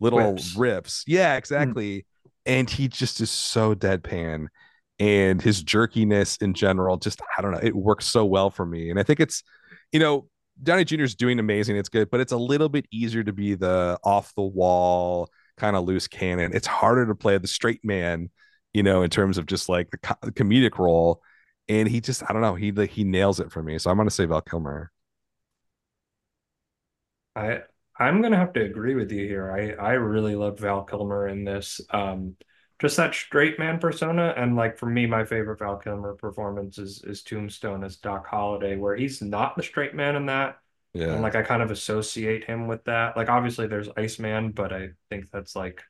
[0.00, 0.54] little rips.
[0.56, 1.02] riffs.
[1.06, 1.38] Yeah, hmm.
[1.38, 1.98] exactly.
[1.98, 2.04] Mm.
[2.46, 4.48] And he just is so deadpan.
[4.98, 8.88] And his jerkiness in general, just I don't know, it works so well for me.
[8.88, 9.42] And I think it's,
[9.92, 10.26] you know,
[10.62, 11.02] Downey Jr.
[11.02, 11.76] is doing amazing.
[11.76, 15.76] It's good, but it's a little bit easier to be the off the wall kind
[15.76, 16.52] of loose cannon.
[16.54, 18.30] It's harder to play the straight man
[18.74, 21.22] you know, in terms of just like the co- comedic role.
[21.68, 23.78] And he just, I don't know, he like he nails it for me.
[23.78, 24.92] So I'm gonna say Val Kilmer.
[27.36, 27.60] I
[27.98, 29.50] I'm gonna have to agree with you here.
[29.52, 31.80] I I really love Val Kilmer in this.
[31.90, 32.36] Um,
[32.80, 37.02] just that straight man persona, and like for me, my favorite Val Kilmer performance is
[37.04, 40.58] is Tombstone as Doc Holliday, where he's not the straight man in that,
[40.94, 41.06] Yeah.
[41.12, 43.16] and like I kind of associate him with that.
[43.16, 45.82] Like obviously there's Iceman, but I think that's like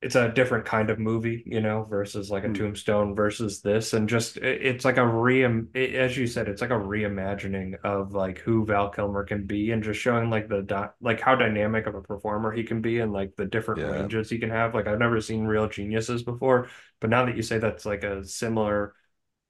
[0.00, 2.52] it's a different kind of movie, you know, versus like a Hmm.
[2.52, 5.44] Tombstone versus this, and just it, it's like a re
[5.74, 9.82] as you said, it's like a reimagining of like who Val Kilmer can be, and
[9.82, 13.12] just showing like the di- like how dynamic of a performer he can be, and
[13.12, 13.84] like the different Yeah.
[13.84, 14.72] ranges he can have.
[14.74, 16.68] Like I've never seen Real Geniuses before,
[17.00, 18.94] but now that you say that's like a similar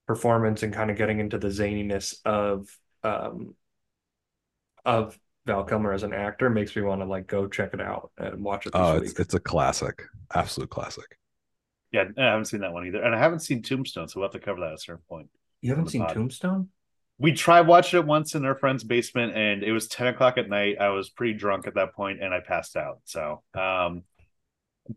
[0.07, 2.69] performance and kind of getting into the zaniness of
[3.03, 3.55] um
[4.85, 5.17] of
[5.49, 8.43] Val Kilmer as an actor makes me want to like go check it out and
[8.43, 9.09] watch it this Oh, week.
[9.09, 11.17] it's it's a classic, absolute classic.
[11.91, 14.39] Yeah, I haven't seen that one either, and I haven't seen Tombstone, so we'll have
[14.39, 15.27] to cover that at a certain point.
[15.61, 16.13] You haven't seen pod.
[16.13, 16.69] Tombstone?
[17.17, 20.47] We tried watching it once in our friend's basement, and it was ten o'clock at
[20.49, 20.77] night.
[20.79, 22.99] I was pretty drunk at that point, and I passed out.
[23.05, 24.03] So, um,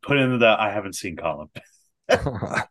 [0.02, 1.48] put in the I haven't seen column.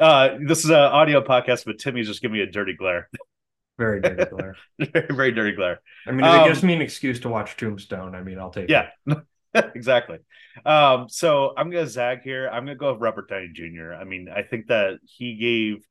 [0.00, 3.10] Uh, this is an audio podcast, but Timmy's just giving me a dirty glare,
[3.78, 4.56] Very dirty glare.
[4.78, 5.80] very, very dirty glare.
[6.06, 8.50] I mean, if Um, it gives me an excuse to watch Tombstone, I mean, I'll
[8.50, 9.18] take Yeah, it.
[9.74, 10.18] exactly.
[10.64, 12.48] Um, so I'm gonna zag here.
[12.48, 13.94] I'm gonna go with Robert Downey Jr.
[13.94, 15.84] I mean, I think that he gave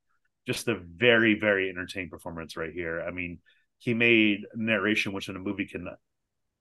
[0.48, 3.02] just a very, very entertaining performance right here.
[3.02, 3.40] I mean,
[3.80, 5.88] he made narration, which in a movie can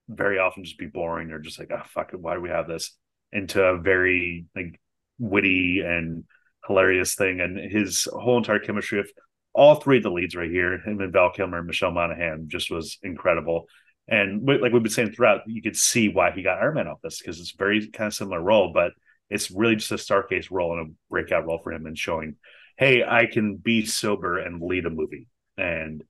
[0.09, 2.67] very often just be boring or just like, oh fuck it, why do we have
[2.69, 2.97] this?
[3.33, 4.81] Into a very like
[5.19, 6.25] witty and
[6.67, 7.41] hilarious thing.
[7.41, 9.13] And his whole entire chemistry with
[9.53, 12.71] all three of the leads right here, him and Val Kilmer and Michelle Monaghan, just
[12.71, 13.67] was incredible.
[14.09, 17.01] And like we've been saying throughout, you could see why he got Iron Man off
[17.03, 18.93] this because it's very kind of similar role, but
[19.29, 22.37] it's really just a Starcase role and a breakout role for him and showing,
[22.77, 25.29] hey, I can be sober and lead a movie.
[25.57, 26.03] And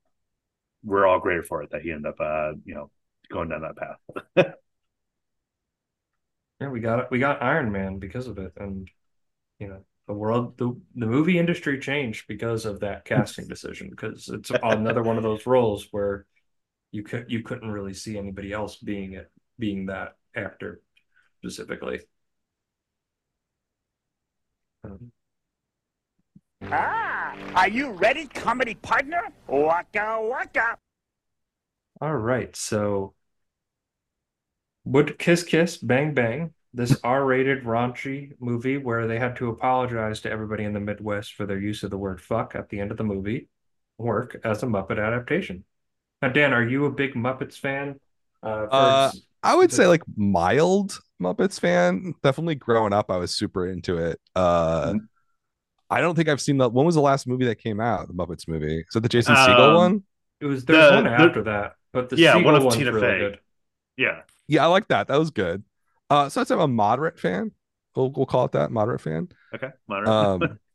[0.82, 2.90] we're all grateful for it that he ended up, uh, you know,
[3.30, 4.54] going down that path.
[6.60, 7.06] Yeah, we got it.
[7.10, 8.88] we got Iron Man because of it, and
[9.58, 13.88] you know, the world, the the movie industry changed because of that casting decision.
[13.90, 16.26] Because it's another one of those roles where
[16.90, 20.80] you could you couldn't really see anybody else being it, being that actor
[21.38, 22.00] specifically.
[24.82, 25.12] Um,
[26.62, 29.28] Ah, are you ready, comedy partner?
[29.46, 30.76] Waka waka.
[32.00, 33.14] All right, so
[34.84, 40.30] would Kiss Kiss Bang Bang, this R-rated raunchy movie where they had to apologize to
[40.30, 42.96] everybody in the Midwest for their use of the word fuck at the end of
[42.96, 43.48] the movie,
[43.98, 45.64] work as a Muppet adaptation?
[46.22, 47.98] Now, Dan, are you a big Muppets fan?
[48.42, 49.10] Uh, Uh,
[49.42, 52.14] I would say like mild Muppets fan.
[52.22, 54.20] Definitely growing up, I was super into it.
[54.36, 55.08] Uh, Mhm.
[55.92, 56.68] I don't think I've seen the.
[56.68, 58.06] When was the last movie that came out?
[58.06, 58.84] The Muppets movie.
[58.88, 60.02] Is it the Jason Segel Um, one?
[60.40, 62.92] it was there's the- one the- after that, but the Yeah, one Segel of Tina
[62.92, 63.18] really Fey.
[63.18, 63.38] good.
[63.96, 64.22] yeah.
[64.46, 65.08] Yeah, I like that.
[65.08, 65.64] That was good.
[66.10, 67.52] Uh, so I'd say I'm a moderate fan.
[67.94, 69.28] We'll we'll call it that, moderate fan.
[69.54, 69.70] Okay.
[69.88, 70.08] Moderate.
[70.08, 70.58] Um,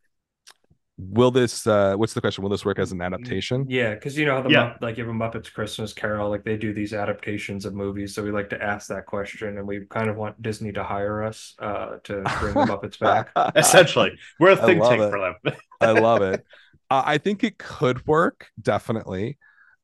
[0.98, 1.68] will this?
[1.68, 2.42] Uh, what's the question?
[2.42, 3.66] Will this work as an adaptation?
[3.70, 4.70] Yeah, because you know how the Yeah.
[4.70, 8.16] Mupp- like you have a Muppets Christmas Carol, like they do these adaptations of movies,
[8.16, 11.24] so we like to ask that question, and we kind of want Disney to hire
[11.24, 13.32] us uh, to bring the Muppets back.
[13.56, 15.10] Essentially, we're a think tank it.
[15.10, 15.56] for them.
[15.82, 16.46] I love it.
[16.90, 19.38] Uh, I think it could work definitely.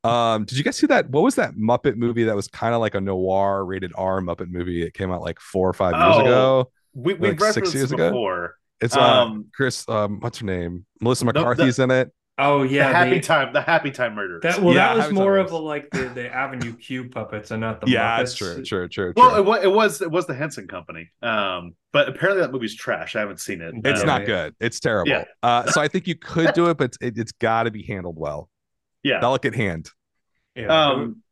[0.04, 1.10] Um, did you guys see that?
[1.10, 4.50] What was that Muppet movie that was kind of like a noir rated R Muppet
[4.50, 4.84] movie?
[4.84, 6.72] It came out like four or five years Oh, ago.
[6.94, 8.10] we, we've Like six years this ago?
[8.10, 8.56] before.
[8.82, 9.88] It's uh, Um, Chris.
[9.88, 10.86] Um, what's her name?
[11.02, 12.12] Melissa the- McCarthy's in it.
[12.38, 14.40] Oh the yeah, happy the- time, the happy time murder.
[14.42, 17.52] that well, Yeah, that was Happy more of a like the, the Avenue Q puppets
[17.52, 18.18] and not the yeah, Muppets.
[18.18, 18.64] that's true.
[18.64, 18.88] True.
[18.88, 19.14] True.
[19.14, 19.14] True.
[19.24, 21.12] well, it was, it was it was the Henson Company.
[21.22, 23.16] Um, but apparently that movie's trash.
[23.16, 23.76] I haven't seen it.
[23.84, 24.56] it's Um, not good.
[24.60, 25.12] It's terrible.
[25.12, 25.26] Yeah.
[25.44, 28.18] Uh, so I think you could do it, but it, it's got to be handled
[28.18, 28.50] well.
[29.04, 29.20] Yeah.
[29.20, 29.90] Delicate hand.
[30.56, 31.24] Yeah, it would- Um,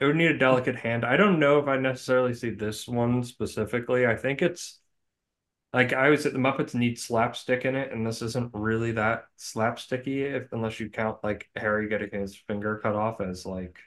[0.00, 1.04] it would need a delicate hand.
[1.04, 4.06] I don't know if I necessarily see this one specifically.
[4.06, 4.78] I think it's
[5.72, 9.24] like I would say the Muppets need slapstick in it, and this isn't really that
[9.38, 13.78] slapsticky, if unless you count like Harry getting his finger cut off as like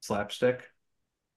[0.00, 0.62] slapstick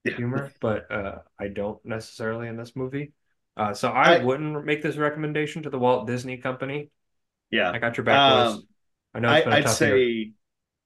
[0.04, 0.16] Yeah.
[0.16, 0.52] humor.
[0.60, 3.12] But uh, I don't necessarily in this movie.
[3.56, 6.90] Uh, so I, I- wouldn't make this recommendation to the Walt Disney Company.
[7.50, 7.70] yeah.
[7.70, 8.18] I got your back.
[8.18, 8.62] Um,
[9.14, 10.26] I know it's been a I, I'd tough year.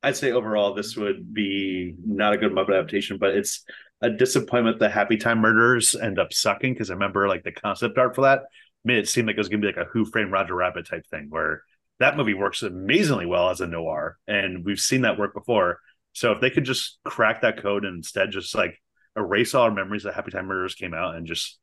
[0.02, 3.64] I'd say overall this would be not a good Muppet adaptation, but it's
[4.00, 7.98] a disappointment that Happy Time Murders end up sucking because I remember like the concept
[7.98, 8.42] art for that
[8.84, 11.06] made it seem like it was gonna be like a Who Framed Roger Rabbit type
[11.10, 11.62] thing where
[11.98, 15.80] that movie works amazingly well as a noir, and we've seen that work before.
[16.14, 18.80] So if they could just crack that code and instead just like
[19.16, 21.58] erase all our memories that Happy Time Murders came out and just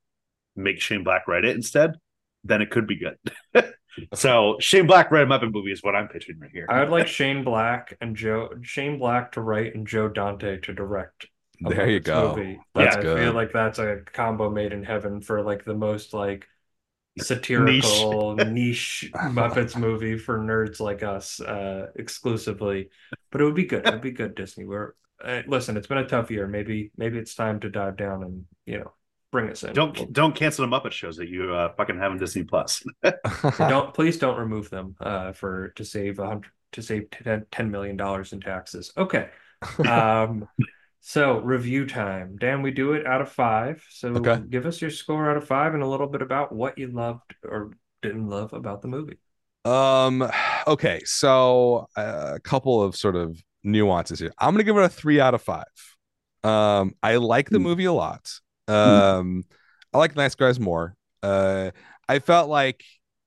[0.56, 1.96] make Shane Black write it instead,
[2.44, 3.18] then it could be good.
[4.14, 6.68] so Shane Black Red Muppet movie is what I'm pitching right here.
[6.70, 10.74] I would like Shane Black and Joe Shane Black to write and Joe Dante to
[10.74, 11.28] direct.
[11.66, 12.36] a There you go.
[12.36, 12.60] Movie.
[12.76, 16.14] That's yeah, I feel like that's a combo made in heaven for like the most
[16.14, 16.48] like
[17.20, 22.90] satirical niche, Muppets movie for nerds like us, uh, exclusively.
[23.32, 23.88] But it would be good.
[23.88, 24.66] It would be good, Disney.
[24.66, 24.94] We're
[25.24, 25.78] uh, listen.
[25.78, 26.48] It's been a tough year.
[26.48, 28.94] Maybe maybe it's time to dive down and you know
[29.38, 29.74] bring us in.
[29.74, 32.84] don't don't cancel the Muppet shows that you uh, fucking have on Disney Plus.
[33.68, 36.42] don't please don't remove them uh, for to save a
[36.74, 38.92] to save 10, 10 million dollars in taxes.
[38.98, 39.30] Okay.
[39.86, 40.48] Um
[41.00, 42.38] so review time.
[42.38, 43.86] Dan, we do it out of five.
[43.90, 44.42] So Okay.
[44.50, 47.34] give us your score out of five and a little bit about what you loved
[47.44, 47.72] or
[48.02, 49.18] didn't love about the movie.
[49.66, 50.30] Um,
[50.66, 54.34] okay, so uh, a couple of sort of nuances here.
[54.40, 55.66] I'm gonna give it a three out of five.
[56.44, 57.64] Um, I like the Mm.
[57.64, 58.40] movie a lot.
[58.68, 59.44] Um,
[59.94, 60.96] I like Nice Guys more.
[61.24, 61.72] Uh,
[62.08, 62.84] I felt like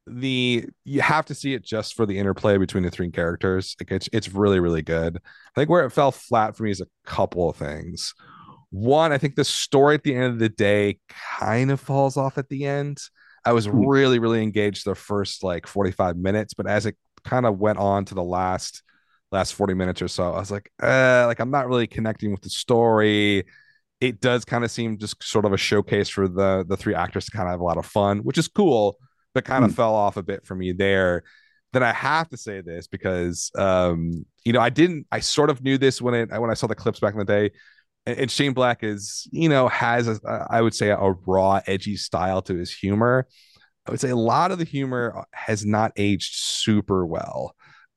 [0.07, 3.77] the you have to see it just for the interplay between the three characters.
[3.81, 5.17] Like it's it's really really good.
[5.19, 8.15] I think where it fell flat for me is a couple of things.
[8.71, 12.39] One, I think the story at the end of the day kind of falls off
[12.39, 12.99] at the end.
[13.45, 13.85] I was Hmm.
[13.85, 18.05] really, really engaged the first like 45 minutes, but as it kind of went on
[18.07, 18.83] to the last
[19.33, 22.43] last 40 minutes or so, I was like, uh, like I'm not really connecting with
[22.43, 23.45] the story.
[24.01, 27.27] It does kind of seem just sort of a showcase for the the three actors
[27.27, 28.97] to kind of have a lot of fun, which is cool,
[29.35, 29.75] but kind of Hmm.
[29.75, 31.23] fell off a bit for me there.
[31.73, 35.63] Then I have to say this because um, you know, I didn't I sort of
[35.63, 37.51] knew this when it when I saw the clips back in the day
[38.07, 40.19] and, and Shane Black is, you know, has a,
[40.51, 43.27] I would say a raw, edgy style to his humor.
[43.87, 47.55] I would say a lot of the humor has not aged super well.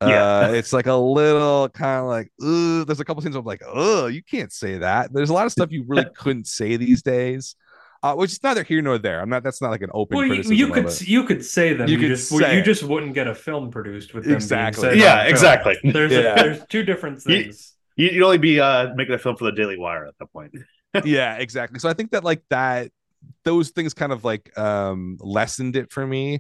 [0.08, 0.24] Yeah.
[0.50, 2.86] Uh, it's like a little kind of like, Ugh.
[2.88, 5.14] there's a couple things I'm like, oh, you can't say that.
[5.14, 7.56] There's a lot of stuff you really couldn't say these days,
[8.02, 9.22] uh, which is neither here nor there.
[9.22, 9.44] I'm not.
[9.44, 10.56] That's not like an open Well, you, criticism.
[10.58, 11.08] you could it.
[11.08, 11.88] you could say them.
[11.88, 14.90] You You, could just say you just wouldn't get a film produced with them Exactly.
[14.90, 15.78] being yeah, exactly.
[15.84, 16.34] There's Yeah.
[16.34, 17.74] A, there's two different things.
[17.96, 20.54] You, you'd only be uh, making a film for the Daily Wire at that point.
[21.06, 22.92] yeah exactly so i think that like that
[23.46, 26.40] those things kind of like um lessened it for me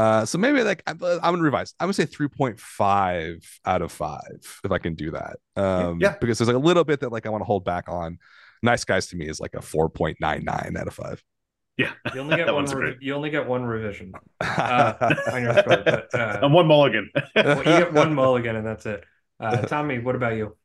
[0.00, 4.20] uh so maybe like i'm, I'm gonna revise i'm gonna say 3.5 out of 5
[4.64, 6.16] if i can do that um Yeah.
[6.20, 8.18] because there's like a little bit that like i want to hold back on
[8.62, 11.22] nice guys to me is like a 4.99 out of 5
[11.78, 12.66] Yeah, You only get one.
[12.66, 14.92] Re- you only get one revision uh,
[15.32, 17.10] on your score, but uh, and one mulligan.
[17.34, 19.04] well, you get one mulligan and that's it.
[19.38, 20.56] Uh, Tommy, what about you?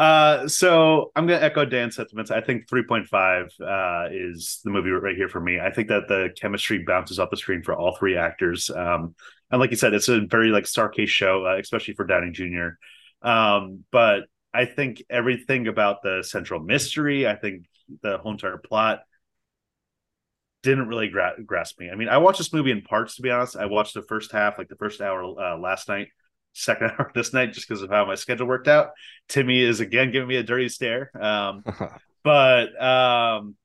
[0.00, 2.30] Uh, so I'm gonna echo Dan's sentiments.
[2.30, 5.60] I think 3.5 uh, is the movie right here for me.
[5.60, 8.70] I think that the chemistry bounces off the screen for all three actors.
[8.70, 9.14] Um,
[9.50, 12.30] and like you said, it's a very like star case show, uh, especially for Downey
[12.30, 12.78] Jr.
[13.20, 14.20] Um, but
[14.54, 17.66] I think everything about the central mystery, I think
[18.02, 19.00] the whole entire plot
[20.62, 21.90] didn't really gra- grasp me.
[21.90, 23.54] I mean, I watched this movie in parts, to be honest.
[23.54, 26.08] I watched the first half, like the first hour uh, last night,
[26.52, 28.90] second hour this night, just because of how my schedule worked out.
[29.28, 31.10] Timmy is again giving me a dirty stare.
[31.20, 31.64] Um,
[32.24, 33.56] but um,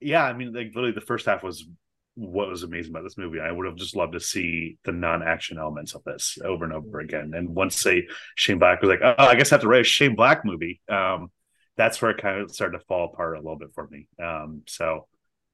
[0.00, 1.66] yeah, I mean, like literally the first half was
[2.14, 3.40] what was amazing about this movie.
[3.40, 7.00] I would have just loved to see the non-action elements of this over and over
[7.00, 7.32] again.
[7.34, 9.84] And once they Shane Black was like, oh, I guess I have to write a
[9.84, 10.80] Shane Black movie.
[10.88, 11.30] Um,
[11.76, 14.08] that's where it kind of started to fall apart a little bit for me.
[14.22, 15.06] Um, so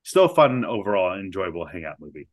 [0.05, 2.29] still fun overall enjoyable hangout movie.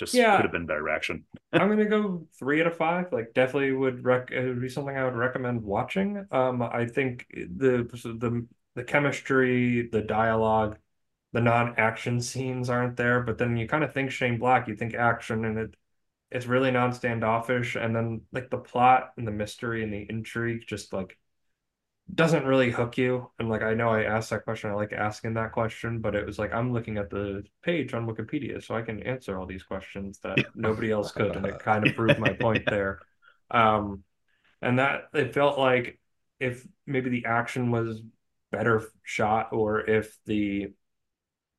[0.00, 0.36] Just Yeah.
[0.36, 1.24] could have been better action.
[1.52, 3.12] I'm gonna go three out of five.
[3.12, 4.30] Like, definitely would rec.
[4.30, 6.26] It would be something I would recommend watching.
[6.30, 10.78] Um, I think the the the chemistry, the dialogue,
[11.34, 13.20] the non-action scenes aren't there.
[13.20, 15.76] But then you kind of think Shane Black, you think action, and it
[16.30, 17.76] it's really non-standoffish.
[17.76, 21.18] And then like the plot and the mystery and the intrigue just like
[22.14, 23.30] doesn't really hook you.
[23.38, 26.26] And like I know I asked that question, I like asking that question, but it
[26.26, 29.62] was like I'm looking at the page on Wikipedia, so I can answer all these
[29.62, 33.00] questions that nobody else could, and it kind of proved my point there.
[33.50, 34.04] Um,
[34.62, 35.98] and that it felt like
[36.38, 38.02] if maybe the action was
[38.50, 40.68] better shot, or if the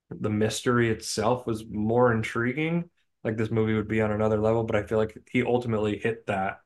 [0.09, 2.89] the mystery itself was more intriguing,
[3.23, 4.63] like this movie would be on another level.
[4.63, 6.60] But I feel like he ultimately hit that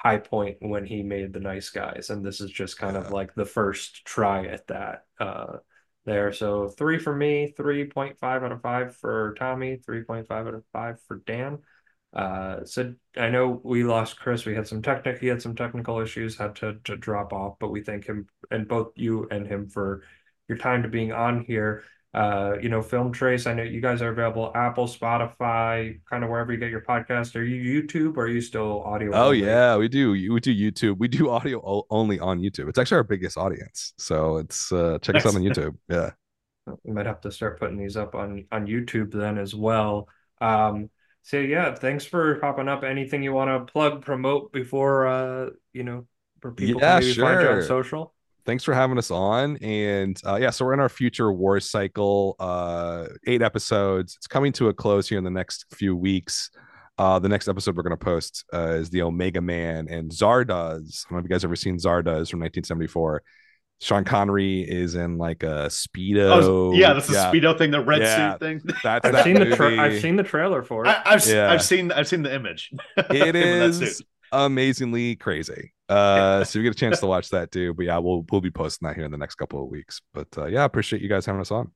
[0.00, 3.34] high point when he made the nice guys and this is just kind of like
[3.34, 5.58] the first try at that uh
[6.06, 6.32] there.
[6.32, 11.16] So three for me 3.5 out of 5 for tommy 3.5 out of 5 for
[11.26, 11.58] dan.
[12.14, 16.00] Uh so i know we lost chris we had some technic he had some technical
[16.00, 19.68] issues had to, to drop off but we thank him and both you and him
[19.68, 20.02] for
[20.48, 21.84] your time to being on here
[22.14, 23.46] uh, you know, Film Trace.
[23.46, 27.36] I know you guys are available Apple, Spotify, kind of wherever you get your podcast.
[27.36, 29.12] Are you YouTube or are you still audio?
[29.12, 29.32] oh only?
[29.32, 33.02] yeah we do we do youtube we do audio only on youtube it's actually our
[33.04, 36.10] biggest audience so it's uh check us out on youtube yeah
[36.84, 40.08] We might have to start putting these up on on YouTube then as well.
[40.40, 40.90] Um,
[41.22, 42.84] so yeah, thanks for popping up.
[42.84, 46.06] Anything you want to plug, promote before uh, you know,
[46.40, 48.14] for people Yeah, maybe find you on social?
[48.44, 52.36] Thanks for having us on and uh yeah so we're in our future war cycle
[52.38, 56.50] uh eight episodes it's coming to a close here in the next few weeks
[56.98, 61.04] uh the next episode we're going to post uh is the omega man and zardoz
[61.06, 63.22] i don't know if you guys ever seen zardoz from 1974
[63.82, 68.02] sean connery is in like a speedo Oh, yeah, that's the speedo thing, the red
[68.02, 68.32] Yeah.
[68.32, 68.60] suit thing.
[68.82, 70.88] that's I've that seen the tra- I've seen the trailer for it.
[70.88, 71.50] I, I've Yeah.
[71.50, 72.70] I've seen I've seen the image.
[72.98, 74.06] it Him in that is suit.
[74.32, 78.24] Amazingly crazy uh so you get a chance to watch that too but yeah we'll
[78.30, 81.02] we'll be posting that here in the next couple of weeks but uh yeah appreciate
[81.02, 81.72] you guys having us on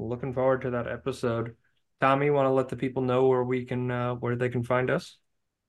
[0.00, 1.56] Looking forward to that episode.
[2.00, 4.90] Tommy, want to let the people know where we can uh, where they can find
[4.90, 5.18] us?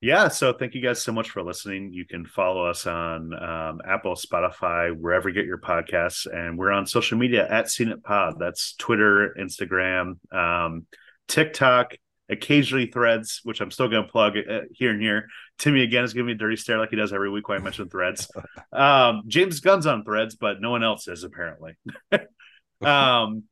[0.00, 1.92] Yeah, so thank you guys so much for listening.
[1.92, 6.72] You can follow us on um, Apple, Spotify, wherever you get your podcasts, and we're
[6.72, 8.34] on social media at Scene It Pod.
[8.40, 10.86] That's Twitter, Instagram, um,
[11.28, 11.94] TikTok,
[12.32, 15.28] occasionally Threads, which I'm still going to plug uh, here and here.
[15.58, 17.62] Timmy again is giving me a dirty stare like he does every week when I
[17.62, 18.28] mention Threads.
[18.72, 21.74] Um, James Gunn's on Threads, but no one else is apparently.
[22.80, 23.44] um,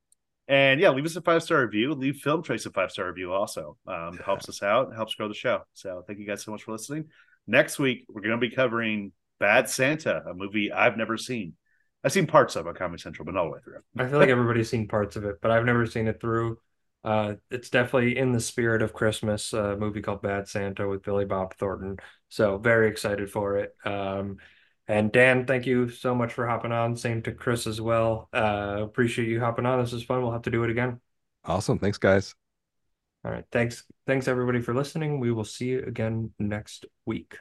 [0.49, 1.93] and yeah, leave us a five star review.
[1.93, 3.77] Leave Film Trace a five star review also.
[3.87, 5.61] Um, helps us out, helps grow the show.
[5.75, 7.05] So thank you guys so much for listening.
[7.47, 11.55] Next week we're going to be covering Bad Santa, a movie I've never seen.
[12.03, 13.81] I've seen parts of on Comedy Central, but not all the way through.
[13.99, 16.59] I feel like everybody's seen parts of it, but I've never seen it through.
[17.03, 19.53] Uh, it's definitely in the spirit of Christmas.
[19.53, 21.99] A movie called Bad Santa with Billy Bob Thornton.
[22.29, 23.75] So very excited for it.
[23.85, 24.39] Um,
[24.87, 26.97] and Dan, thank you so much for hopping on.
[26.97, 28.29] Same to Chris as well.
[28.33, 29.81] Uh, appreciate you hopping on.
[29.81, 30.23] This is fun.
[30.23, 31.01] We'll have to do it again.
[31.45, 32.35] awesome thanks guys
[33.25, 33.45] All right.
[33.53, 33.85] Thanks.
[34.07, 35.21] Thanks everybody for listening.
[35.21, 37.37] We will see you again next week.